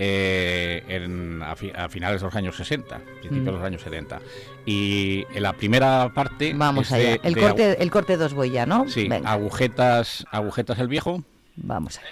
[0.00, 3.54] eh, en- a, fi- a finales de los años 60, principios de Mm.
[3.54, 4.20] los años 70.
[4.64, 6.52] Y en la primera parte...
[6.54, 7.10] Vamos allá.
[7.12, 8.88] de- El de corte, el corte dos voy ya, ¿no?
[8.88, 11.24] Sí, Venga, agujetas, agujetas el viejo.
[11.56, 12.06] vamos allá.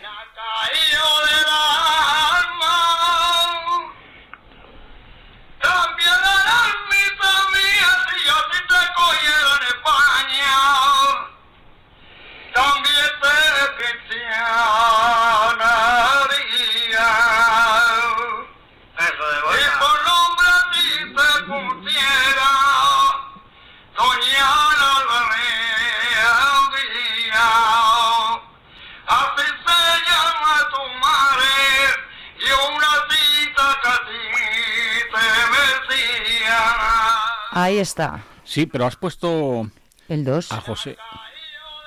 [37.66, 38.22] Ahí está.
[38.44, 39.68] Sí, pero has puesto
[40.08, 40.52] El 2.
[40.52, 40.96] a José.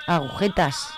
[0.08, 0.90] Agujetas.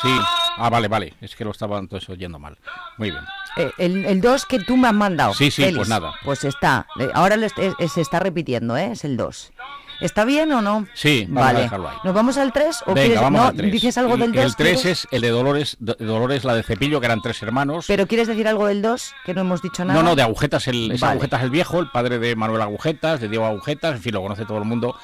[0.00, 0.08] Sí.
[0.56, 1.12] Ah, vale, vale.
[1.20, 2.56] Es que lo estaba entonces oyendo mal.
[2.96, 3.22] Muy bien.
[3.58, 5.34] Eh, el, el 2 que tú me has mandado.
[5.34, 6.14] Sí, sí, pues nada.
[6.24, 6.86] Pues está.
[6.98, 8.92] Eh, Ahora eh, se está repitiendo, ¿eh?
[8.92, 9.52] Es el 2.
[10.00, 10.86] ¿Está bien o no?
[10.94, 11.60] Sí, vamos a vale.
[11.60, 11.96] dejarlo ahí.
[12.04, 12.82] ¿Nos vamos al 3?
[12.86, 13.72] ¿O Venga, quieres, vamos no, al 3.
[13.72, 14.44] ¿Dices algo del 2?
[14.44, 17.86] El 3 es el de Dolores, de Dolores, la de Cepillo, que eran tres hermanos.
[17.88, 19.14] ¿Pero quieres decir algo del 2?
[19.24, 20.00] Que no hemos dicho nada.
[20.00, 21.12] No, no, de Agujetas, el, es Vale.
[21.12, 24.44] Agujetas el viejo, el padre de Manuel Agujetas, de Diego Agujetas, en fin, lo conoce
[24.44, 24.94] todo el mundo.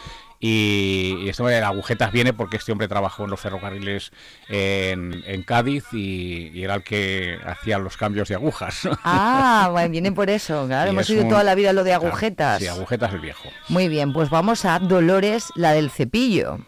[0.47, 4.13] Y, y esto de Agujetas viene porque este hombre trabajó en los ferrocarriles
[4.51, 8.87] en, en Cádiz y, y era el que hacía los cambios de agujas.
[9.05, 10.67] Ah, bueno, viene por eso.
[10.67, 12.61] Claro, Y hemos oído toda la vida lo de claro, agujetas.
[12.61, 13.49] sí, Agujetas el viejo.
[13.71, 16.59] Muy bien, pues vamos a Dolores, la del cepillo.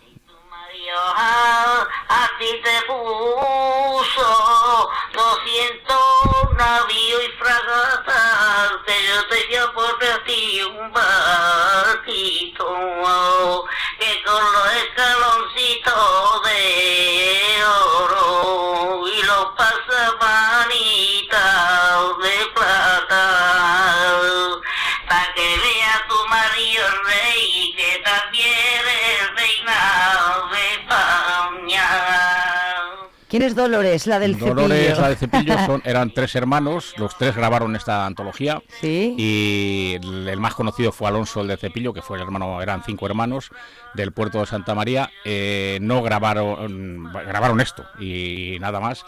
[0.99, 4.27] A ti te puso.
[5.17, 5.97] 200
[6.57, 12.67] navíos y fragatas, pero te dio por ti un barquito
[13.99, 21.39] que con los escaloncitos de oro y los pasamanitas
[22.19, 22.76] de plata,
[25.09, 29.79] para que vea tu marido rey que también es reina
[30.53, 31.89] de España.
[33.29, 35.01] ¿Quién es Dolores, la del Dolores, cepillo?
[35.01, 38.63] la de Cepillo, son, eran tres hermanos, los tres grabaron esta antología.
[38.83, 42.85] Y el, el más conocido fue Alonso, el de Cepillo, que fue el hermano, eran
[42.85, 43.51] cinco hermanos
[43.95, 45.11] del puerto de Santa María.
[45.25, 49.05] Eh, no grabaron, grabaron esto y nada más.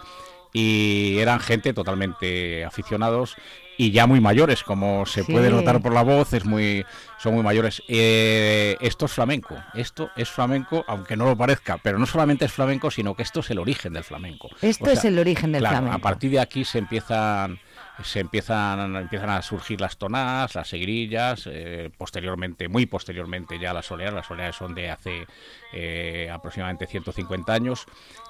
[0.53, 3.37] Y eran gente totalmente aficionados
[3.79, 5.33] y ya muy mayores, como se Sí.
[5.33, 6.85] puede notar por la voz, es muy,
[7.19, 7.83] son muy mayores.
[7.89, 12.53] Eh, esto es flamenco, esto es flamenco, aunque no lo parezca, pero no solamente es
[12.53, 14.51] flamenco, sino que esto es el origen del flamenco.
[14.61, 15.97] Esto es el origen del claro, flamenco.
[15.97, 17.59] A partir de aquí se empiezan
[18.05, 23.87] se empiezan empiezan a surgir las tonadas, las seguirillas, eh, posteriormente, muy posteriormente ya las
[23.87, 25.27] soleadas, las soleadas son de hace
[25.73, 27.87] eh, aproximadamente 150 años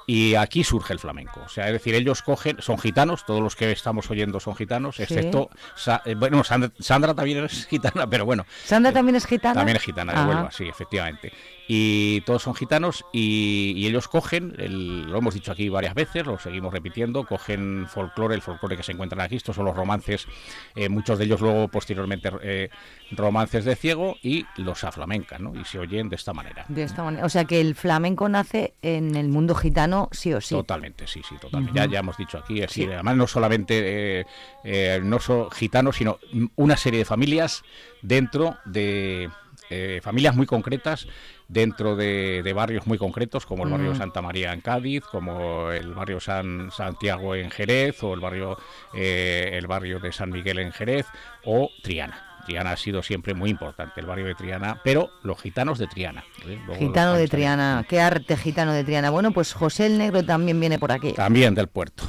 [0.07, 3.57] y aquí surge el flamenco, o sea, es decir, ellos cogen, son gitanos, todos los
[3.57, 5.03] que estamos oyendo son gitanos, Sí.
[5.03, 9.55] excepto, Sa- eh, bueno, Sandra, Sandra también es gitana, pero bueno, ¿Sandra también es gitana?
[9.55, 10.29] también es gitana de Ajá.
[10.29, 11.33] Huelva, sí, efectivamente.
[11.71, 16.25] Y todos son gitanos y, y ellos cogen, el- lo hemos dicho aquí varias veces,
[16.27, 20.27] lo seguimos repitiendo, cogen folclore, el folclore que se encuentran aquí, estos son los romances,
[20.75, 22.71] eh, muchos de ellos luego posteriormente eh,
[23.11, 25.61] romances de ciego y los aflamencan, ¿no?
[25.61, 26.65] Y se oyen de esta manera.
[26.69, 27.27] De esta manera.
[27.29, 30.55] O sea que el flamenco nace en el mundo gitano sí o sí.
[30.55, 31.79] Totalmente, sí, sí, totalmente.
[31.79, 32.85] Ya, ya hemos dicho aquí, Sí.
[32.85, 34.27] además no solamente eh,
[34.65, 36.19] eh, no solo gitanos, sino
[36.57, 37.65] una serie de familias
[38.01, 39.29] dentro de
[39.69, 41.07] eh, familias muy concretas
[41.49, 43.97] dentro de, de barrios muy concretos como el barrio Mm.
[43.99, 48.57] Santa María en Cádiz, como el barrio San Santiago en Jerez o el barrio
[48.95, 51.05] eh, el barrio de San Miguel en Jerez
[51.45, 52.25] o Triana.
[52.49, 56.25] Triana ha sido siempre muy importante, el barrio de Triana, pero los gitanos de Triana.
[56.47, 56.59] ¿eh?
[56.79, 59.11] Gitano de Triana, qué arte gitano de Triana.
[59.11, 61.13] Bueno, pues José el Negro también viene por aquí.
[61.13, 62.05] También del puerto.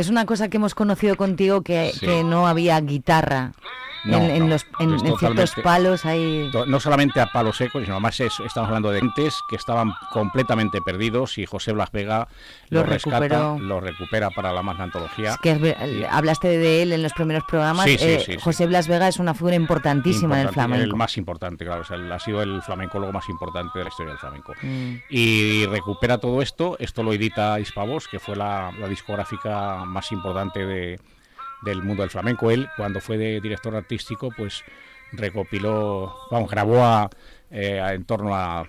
[0.00, 2.06] Es una cosa que hemos conocido contigo que, Sí.
[2.06, 3.52] que no había guitarra.
[4.04, 6.50] No, en, en no, los, en, es en ciertos palos hay...
[6.66, 10.80] No solamente a palos secos, sino además es- estamos hablando de entes que estaban completamente
[10.80, 12.28] perdidos y José Blas Vega
[12.68, 15.30] Lo lo rescata, lo recupera para la magna antología.
[15.32, 15.76] Es que ver-
[16.10, 17.84] hablaste de él en los primeros programas.
[17.84, 18.36] Sí, sí, eh, sí.
[18.40, 20.92] José Blas Vega es una figura importantísima en el Importante, flamenco.
[20.94, 21.82] El más importante, claro.
[21.82, 24.54] o sea, ha sido el flamencólogo más importante de la historia del flamenco.
[24.62, 24.94] Mm.
[25.10, 26.76] Y recupera todo esto.
[26.78, 30.98] Esto lo edita Hispavox, que fue la, la discográfica más importante de-
[31.62, 32.50] del mundo del flamenco.
[32.50, 34.64] Él, cuando fue de director artístico, pues
[35.12, 37.10] recopiló, vamos, grabó a,
[37.50, 38.64] eh, en torno a,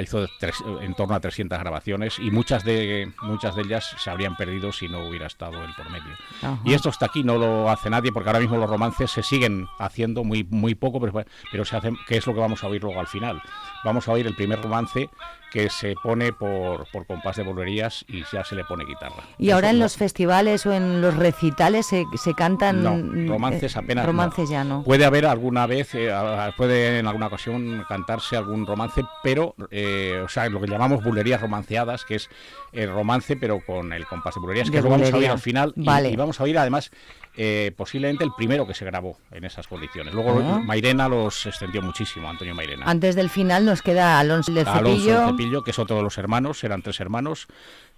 [0.00, 4.36] hizo tres- en torno a 300 grabaciones y muchas de muchas de ellas se habrían
[4.36, 6.12] perdido si no hubiera estado él por medio.
[6.42, 6.58] Ajá.
[6.64, 9.66] Y esto hasta aquí no lo hace nadie porque ahora mismo los romances se siguen
[9.80, 12.82] haciendo muy muy poco, pero, pero se hacen, que es lo que vamos a oír
[12.82, 13.42] luego al final.
[13.84, 15.10] Vamos a oír el primer romance
[15.50, 19.24] que se pone por, por compás de volverías y ya se le pone guitarra.
[19.38, 22.82] Y ahora en no- los festivales o en los recitales se, se cantan...
[22.82, 24.04] no, romances eh, apenas.
[24.04, 24.12] no.
[24.12, 24.82] Romances ya no.
[24.82, 26.10] Puede haber alguna vez, eh,
[26.56, 31.40] puede en alguna ocasión cantarse algún romance, pero, eh, o sea, lo que llamamos bulerías
[31.40, 32.28] romanceadas, que es
[32.72, 35.32] el romance, pero con el compás de bulerías, De que lo vamos a oír bulería.
[35.32, 35.72] al final.
[35.76, 36.10] Vale.
[36.10, 36.90] Y, vamos a oír además
[37.36, 40.12] eh, posiblemente el primero que se grabó en esas condiciones.
[40.14, 40.60] Luego Ah.
[40.64, 42.84] Mairena los extendió muchísimo, Antonio Mairena.
[42.86, 45.26] Antes del final nos queda Alonso Alonso Cepillo.
[45.64, 47.46] Que es otro de los hermanos, eran tres hermanos.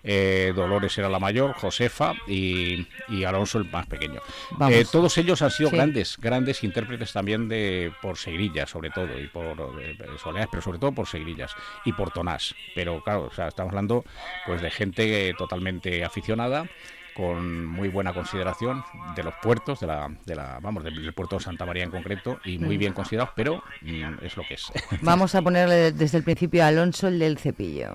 [0.05, 4.21] eh, Dolores era la mayor, Josefa y, y Alonso el más pequeño.
[4.69, 5.77] Eh, todos ellos han sido Sí.
[5.77, 10.79] grandes, grandes intérpretes también de por Segrillas, sobre todo, y por eh, Soleás, pero sobre
[10.79, 11.53] todo por Segrillas
[11.85, 12.55] y por Tonás.
[12.75, 14.05] Pero claro, o sea, estamos hablando
[14.47, 16.67] pues de gente totalmente aficionada
[17.15, 18.85] con muy buena consideración
[19.15, 22.41] de los puertos, de la, de la vamos, del, puerto de Santa María en concreto,
[22.45, 24.73] y muy bien considerados, pero mm, es lo que es.
[25.03, 27.95] Vamos a ponerle desde el principio a Alonso el del Cepillo.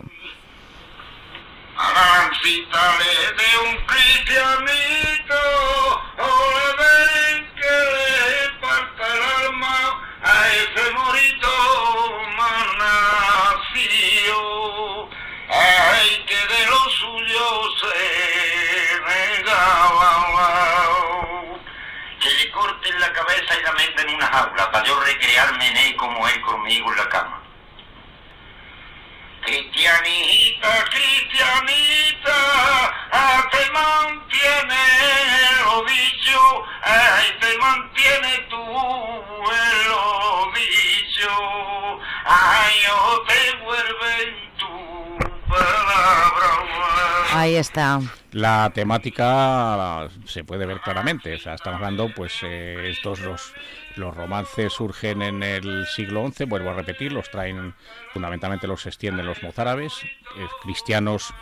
[2.48, 5.42] De un cristianito,
[6.18, 10.07] o le ven que le falta el alma
[24.30, 27.42] jaula para yo recrearme en él como él conmigo en la cama.
[29.42, 32.36] Cristianita, cristianita,
[33.12, 34.84] ah, te mantiene
[35.64, 45.18] lo dicho, ay, te mantiene tú en lo dicho, ay, yo te vuelven tu
[45.48, 46.48] palabra.
[47.34, 48.02] Ahí está.
[48.32, 53.54] La temática se puede ver claramente, o sea, estamos hablando, pues eh, estos los,
[53.98, 57.74] los romances surgen en el siglo XI, vuelvo a repetir, los traen
[58.14, 61.34] fundamentalmente los extienden los mozárabes, eh, cristianos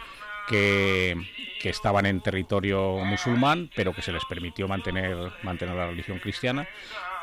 [0.48, 1.18] que,
[1.62, 6.68] que estaban en territorio musulmán, pero que se les permitió mantener, mantener la religión cristiana,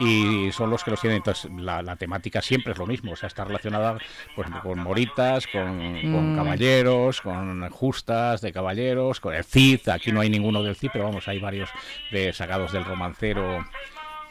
[0.01, 1.18] y son los que los tienen.
[1.18, 3.99] Entonces, la, la temática siempre es lo mismo, o sea, está relacionada
[4.35, 5.78] pues, con moritas, con,
[6.11, 6.37] con Mm.
[6.37, 9.89] caballeros, con justas de caballeros, con el Cid.
[9.89, 11.70] Aquí no hay ninguno del Cid, pero vamos, hay varios
[12.11, 13.64] de, sacados del romancero.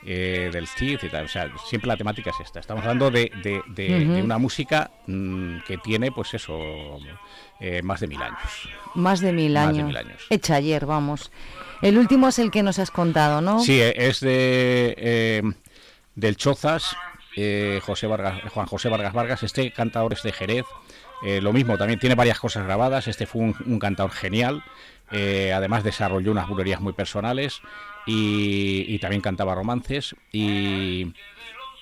[0.06, 2.60] Eh, del Cid y tal, o sea, siempre la temática es esta.
[2.60, 6.58] Estamos hablando de, de- de- una música mm, que tiene, pues eso,
[7.60, 8.70] eh, más de mil años.
[8.96, 9.88] Más de mil Más de años.
[9.88, 10.26] mil años.
[10.30, 11.32] Hecha ayer, vamos.
[11.82, 13.60] El último es el que nos has contado, ¿no?
[13.60, 15.42] Sí, eh, es de eh,
[16.16, 16.96] del Chozas,
[17.84, 19.44] José Vargas, Juan José Vargas Vargas.
[19.44, 20.66] Este cantador es de Jerez.
[21.42, 23.08] Lo mismo, también tiene varias cosas grabadas.
[23.08, 24.64] Este fue un, un cantador genial.
[25.12, 27.62] Además desarrolló unas bulerías muy personales
[28.06, 30.16] y, y también cantaba romances.
[30.32, 31.14] Y,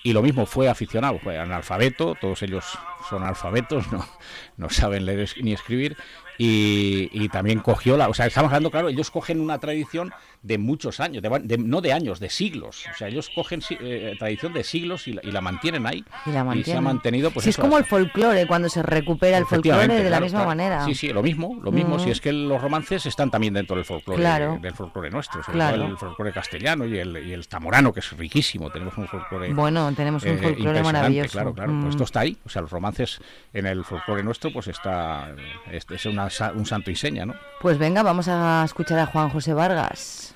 [0.03, 2.65] y lo mismo, fue aficionado, fue analfabeto, todos ellos
[3.09, 4.05] son alfabetos, no,
[4.57, 5.97] no saben leer ni escribir.
[6.41, 8.07] Y, y también cogió la.
[8.07, 11.91] O sea, estamos hablando, claro, ellos cogen una tradición de muchos años, de no de
[11.91, 12.85] años, de siglos.
[12.93, 16.05] O sea, ellos cogen eh, tradición de siglos y la, y la mantienen ahí.
[16.25, 16.83] Y la se ha mantienen.
[16.85, 20.39] mantenido, pues Sí, es como el folclore, cuando se recupera el folclore de la misma
[20.39, 20.47] claro.
[20.47, 20.85] manera.
[20.85, 21.97] Sí, sí, lo mismo, lo mismo.
[21.97, 21.99] Mm.
[21.99, 24.57] Si es que los romances están también dentro del folclore, Claro.
[24.61, 25.75] del folclore nuestro, sobre Claro.
[25.77, 28.69] todo el folclore castellano y el, y el zamorano, que es riquísimo.
[28.71, 29.53] Tenemos un folclore.
[29.53, 31.31] Bueno, tenemos un eh, folclore maravilloso.
[31.33, 31.73] Claro, claro.
[31.73, 31.81] Mm.
[31.81, 32.37] Pues esto está ahí.
[32.45, 33.19] O sea, los romances
[33.53, 35.35] en el folclore nuestro, pues está.
[35.69, 37.35] Es, es una un santo y seña, ¿no?
[37.61, 40.33] Pues venga, vamos a escuchar a Juan José Vargas.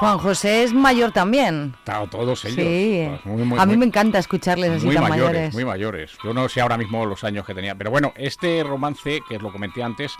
[0.00, 1.76] Juan José es mayor también.
[1.84, 2.56] Claro, todos ellos.
[2.56, 3.06] Sí.
[3.08, 5.54] Pues muy, muy, a mí muy- me encanta escucharles así muy tan mayores, mayores.
[5.54, 6.18] muy mayores.
[6.24, 9.52] Yo no sé ahora mismo los años que tenía, pero bueno, este romance que lo
[9.52, 10.12] comenté antes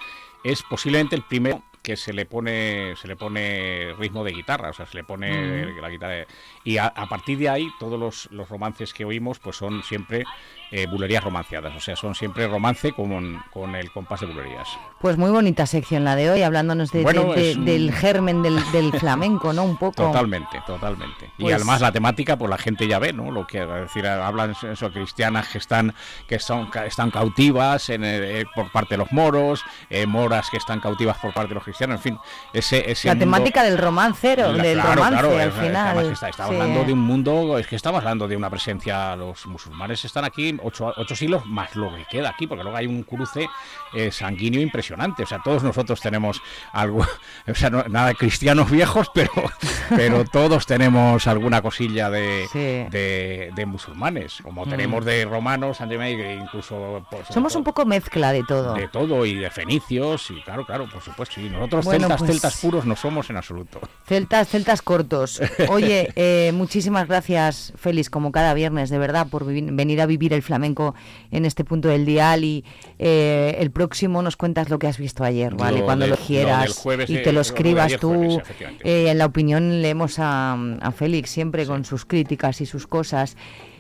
[0.45, 4.73] es posiblemente el primero que se le pone se le pone ritmo de guitarra, o
[4.75, 5.81] sea, se le pone Mm.
[5.81, 6.27] la guitarra de-
[6.63, 10.25] y a, a partir de ahí todos los, los romances que oímos pues son siempre
[10.71, 14.69] eh, bulerías romanceadas, o sea, son siempre romance con, con el compás de bulerías.
[15.01, 17.93] Pues muy bonita sección la de hoy, hablándonos de- Bueno, de- de- es un- del
[17.93, 19.65] germen del, del flamenco, ¿no?
[19.65, 19.95] Un poco.
[20.05, 21.31] Totalmente, totalmente.
[21.39, 23.31] y Pues- además la temática, pues la gente ya ve, ¿no?
[23.31, 25.95] Lo que es decir, hablan eso cristianas que están
[26.27, 30.81] que son están cautivas en, eh, por parte de los moros, eh, moras que están
[30.81, 32.19] cautivas por parte de los cristianos, en fin,
[32.53, 36.13] ese ese La mundo- temática del romancero, La- del claro, romance claro, al es- final.
[36.13, 36.53] está, está Sí.
[36.53, 40.57] hablando de un mundo, es que estamos hablando de una presencia, los musulmanes están aquí
[40.63, 43.49] ocho, ocho siglos más lo que queda aquí, porque luego hay un cruce
[43.95, 46.41] eh, sanguíneo impresionante, o sea, todos nosotros tenemos
[46.73, 47.07] algo,
[47.49, 49.31] o sea, no- nada cristianos viejos, pero,
[49.91, 52.47] pero todos tenemos alguna cosilla de,
[52.91, 54.71] de, de musulmanes, como Mm.
[54.71, 56.01] tenemos de romanos, André
[56.35, 57.05] incluso...
[57.11, 58.75] pues, Somos un poco mezcla de todo.
[58.75, 61.41] de todo y de fenicios y claro, claro, por supuesto.
[61.41, 63.81] Y nosotros Bueno, celtas, pues- celtas puros no somos en absoluto.
[64.07, 65.41] Celtas, celtas cortos.
[65.69, 70.43] Oye, eh, muchísimas gracias, Félix, como cada viernes, de verdad, por venir a vivir el
[70.51, 70.95] flamenco
[71.31, 72.65] en este punto del dial y
[72.99, 75.79] eh, el próximo nos cuentas lo que has visto ayer, ¿vale?
[75.79, 78.13] Lo Cuando de- lo quieras jueves, y te lo escribas tú.
[78.13, 78.43] jueves.
[78.85, 83.37] Eh, en la opinión leemos a, a Félix siempre con sus críticas y sus cosas.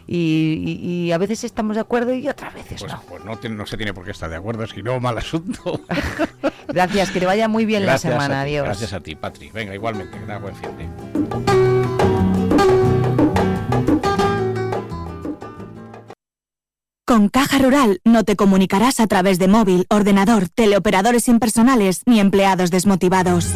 [0.07, 3.01] Y, y- y a veces estamos de acuerdo y otras veces Pues, no.
[3.09, 5.81] pues no, no se tiene por qué estar de acuerdo, si no, mal asunto.
[6.68, 8.43] Gracias, que te vaya muy bien Gracias la semana.
[8.45, 8.64] ti, Adiós.
[8.64, 9.51] Gracias a ti, Patri.
[9.51, 11.70] Venga, igualmente, que buen fin de.
[17.11, 22.71] Con Caja Rural no te comunicarás a través de móvil, ordenador, teleoperadores impersonales ni empleados
[22.71, 23.49] desmotivados.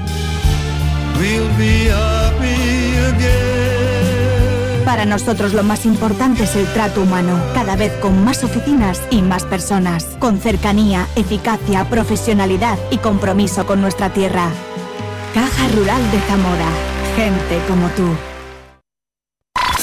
[4.84, 9.22] Para nosotros lo más importante es el trato humano, cada vez con más oficinas y
[9.22, 14.50] más personas, con cercanía, eficacia, profesionalidad y compromiso con nuestra tierra.
[15.32, 16.70] Caja Rural de Zamora,
[17.14, 18.16] gente como tú.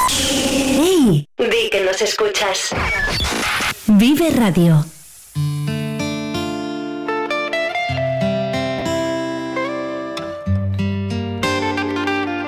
[0.10, 1.26] ¡Hey!
[1.38, 2.74] Di que nos escuchas.
[3.98, 4.86] Vive Radio.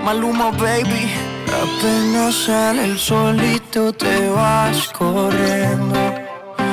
[0.05, 1.11] Maluma, baby.
[1.47, 5.99] Apenas sale el solito te vas corriendo.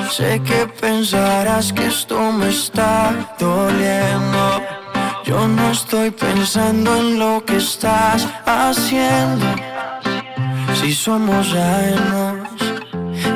[0.08, 4.62] Sé que pensarás que esto me está doliendo.
[5.24, 9.46] Yo no estoy pensando en lo que estás haciendo.
[10.80, 12.39] Si somos ajenos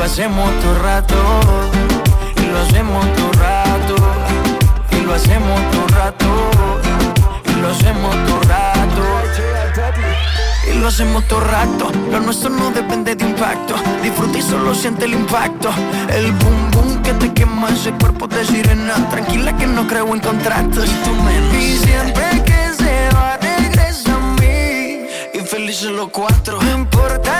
[0.00, 1.14] lo hacemos todo rato.
[2.36, 3.96] Y lo hacemos todo rato.
[4.92, 6.26] Y lo hacemos todo rato.
[7.44, 9.02] Y lo hacemos todo rato.
[10.70, 11.92] Y lo hacemos todo rato.
[12.10, 13.74] Lo nuestro no depende de impacto.
[14.02, 15.68] Disfruta y solo siente el impacto.
[16.08, 18.94] El boom boom que te quema ese cuerpo de sirena.
[19.10, 20.86] Tranquila que no creo en contratos.
[20.86, 21.54] Y tú menos.
[21.54, 25.06] Y siempre que se va, regresa a mí.
[25.34, 26.58] Y felices los cuatro.
[26.62, 27.39] No importa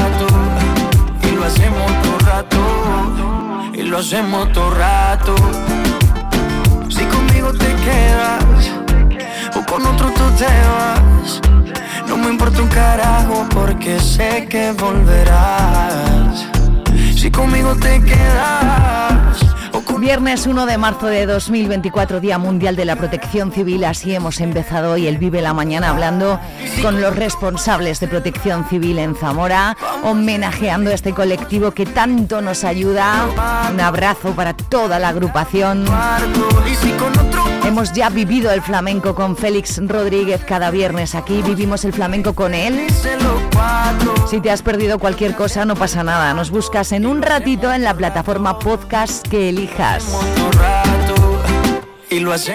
[1.41, 2.57] Lo hacemos todo rato.
[3.73, 5.33] Y lo hacemos todo rato.
[6.87, 8.71] Si conmigo te quedas
[9.55, 11.41] o con otro tú te vas.
[12.07, 16.45] No me importa un carajo porque sé que volverás.
[17.15, 19.39] Si conmigo te quedas
[19.99, 23.83] Viernes 1 de marzo de 2024, Día Mundial de la Protección Civil.
[23.83, 26.39] Así hemos empezado hoy el Vive la Mañana hablando
[26.81, 32.63] con los responsables de protección civil en Zamora, homenajeando a este colectivo que tanto nos
[32.63, 33.27] ayuda.
[33.71, 35.85] Un abrazo para toda la agrupación.
[37.65, 42.53] Hemos ya vivido el flamenco con Félix Rodríguez cada viernes aquí, vivimos el flamenco con
[42.53, 42.87] él.
[44.29, 46.33] Si te has perdido cualquier cosa, no pasa nada.
[46.33, 50.05] Nos buscas en un ratito en la plataforma podcast que elijas.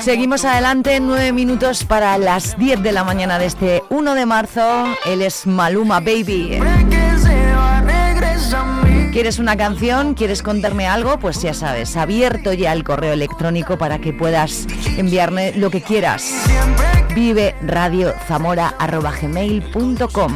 [0.01, 4.85] Seguimos adelante, nueve minutos para las 10 de la mañana de este 1 de marzo.
[5.07, 6.61] Él es Maluma Baby.
[9.17, 10.13] ¿Quieres una canción?
[10.13, 11.19] ¿Quieres contarme algo?
[11.19, 14.67] Pues ya sabes, abierto ya el correo electrónico para que puedas
[14.99, 16.31] enviarme lo que quieras.
[17.15, 20.33] Vive Radio Zamora@gmail.com.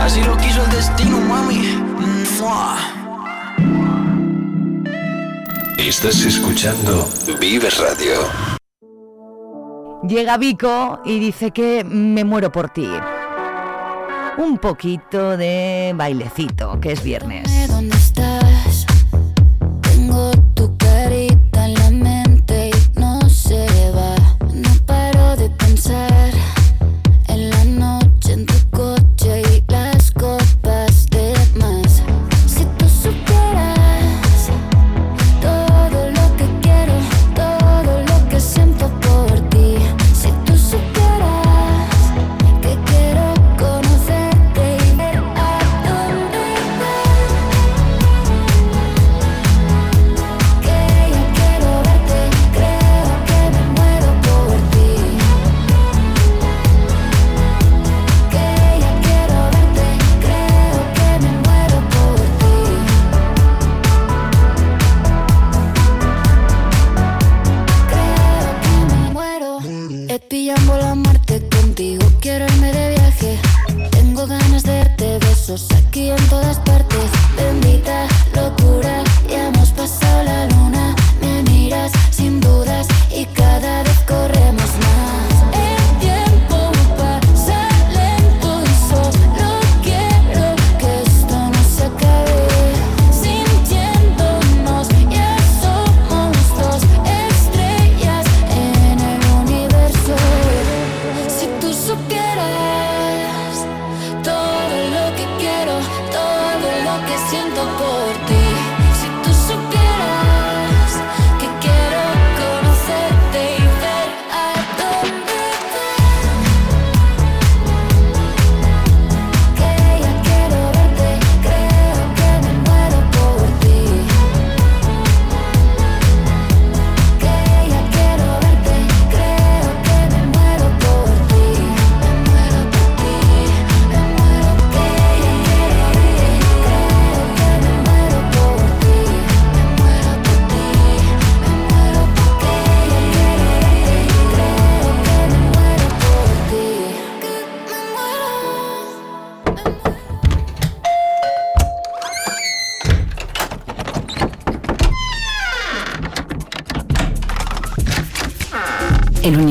[0.00, 1.78] Así lo quiso el destino, mami.
[5.76, 7.06] Estás escuchando
[7.38, 8.14] Vive Radio.
[10.08, 12.88] Llega Vico y dice que me muero por ti.
[14.38, 17.51] Un poquito de bailecito, que es viernes.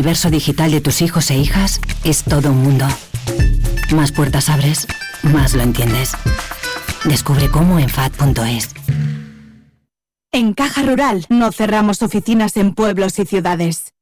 [0.01, 2.87] Universo digital de tus hijos e hijas es todo un mundo.
[3.93, 4.87] Más puertas abres,
[5.21, 6.13] más lo entiendes.
[7.05, 8.71] Descubre cómo en FAD.es.
[10.31, 13.93] En Caja Rural no cerramos oficinas en pueblos y ciudades.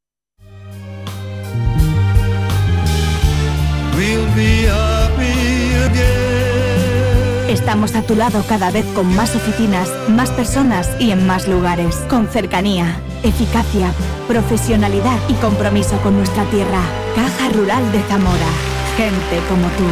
[7.50, 11.94] Estamos a tu lado cada vez con más oficinas, más personas y en más lugares.
[12.08, 13.92] Con cercanía, eficacia,
[14.28, 16.82] profesionalidad y compromiso con nuestra tierra.
[17.14, 18.50] Caja Rural de Zamora.
[18.96, 19.84] Gente como tú.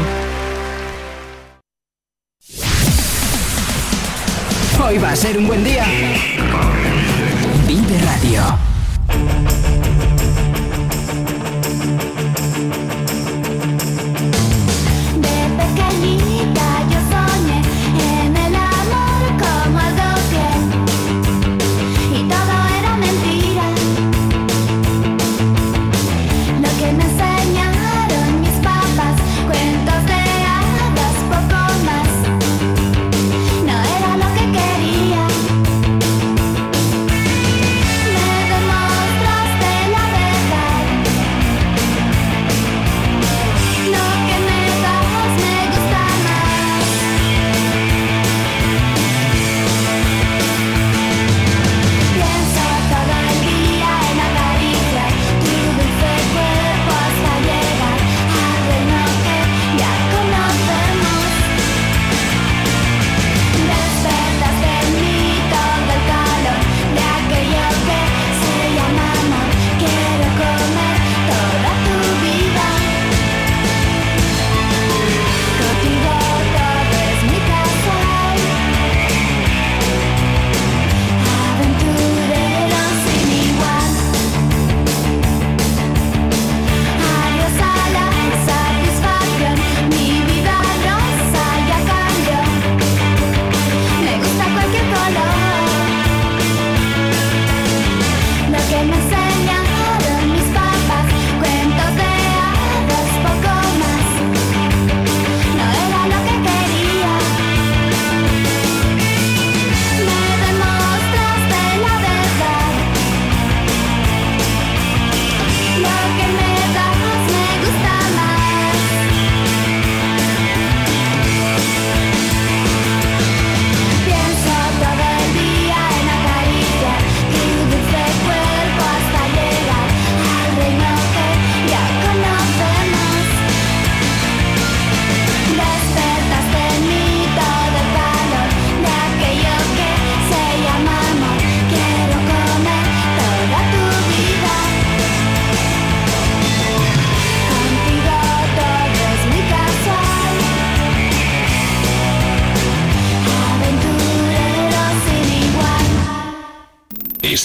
[4.84, 5.84] Hoy va a ser un buen día.
[7.66, 8.67] Vive Radio.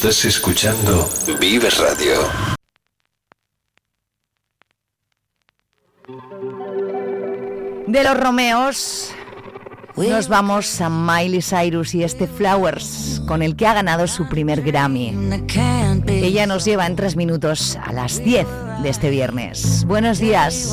[0.03, 2.13] Estás escuchando Vives Radio.
[7.87, 9.13] De los Romeos
[9.95, 14.61] nos vamos a Miley Cyrus y este Flowers, con el que ha ganado su primer
[14.61, 15.15] Grammy.
[16.07, 18.45] Ella nos lleva en tres minutos a las 10
[18.83, 19.85] de este viernes.
[19.85, 20.69] Buenos días.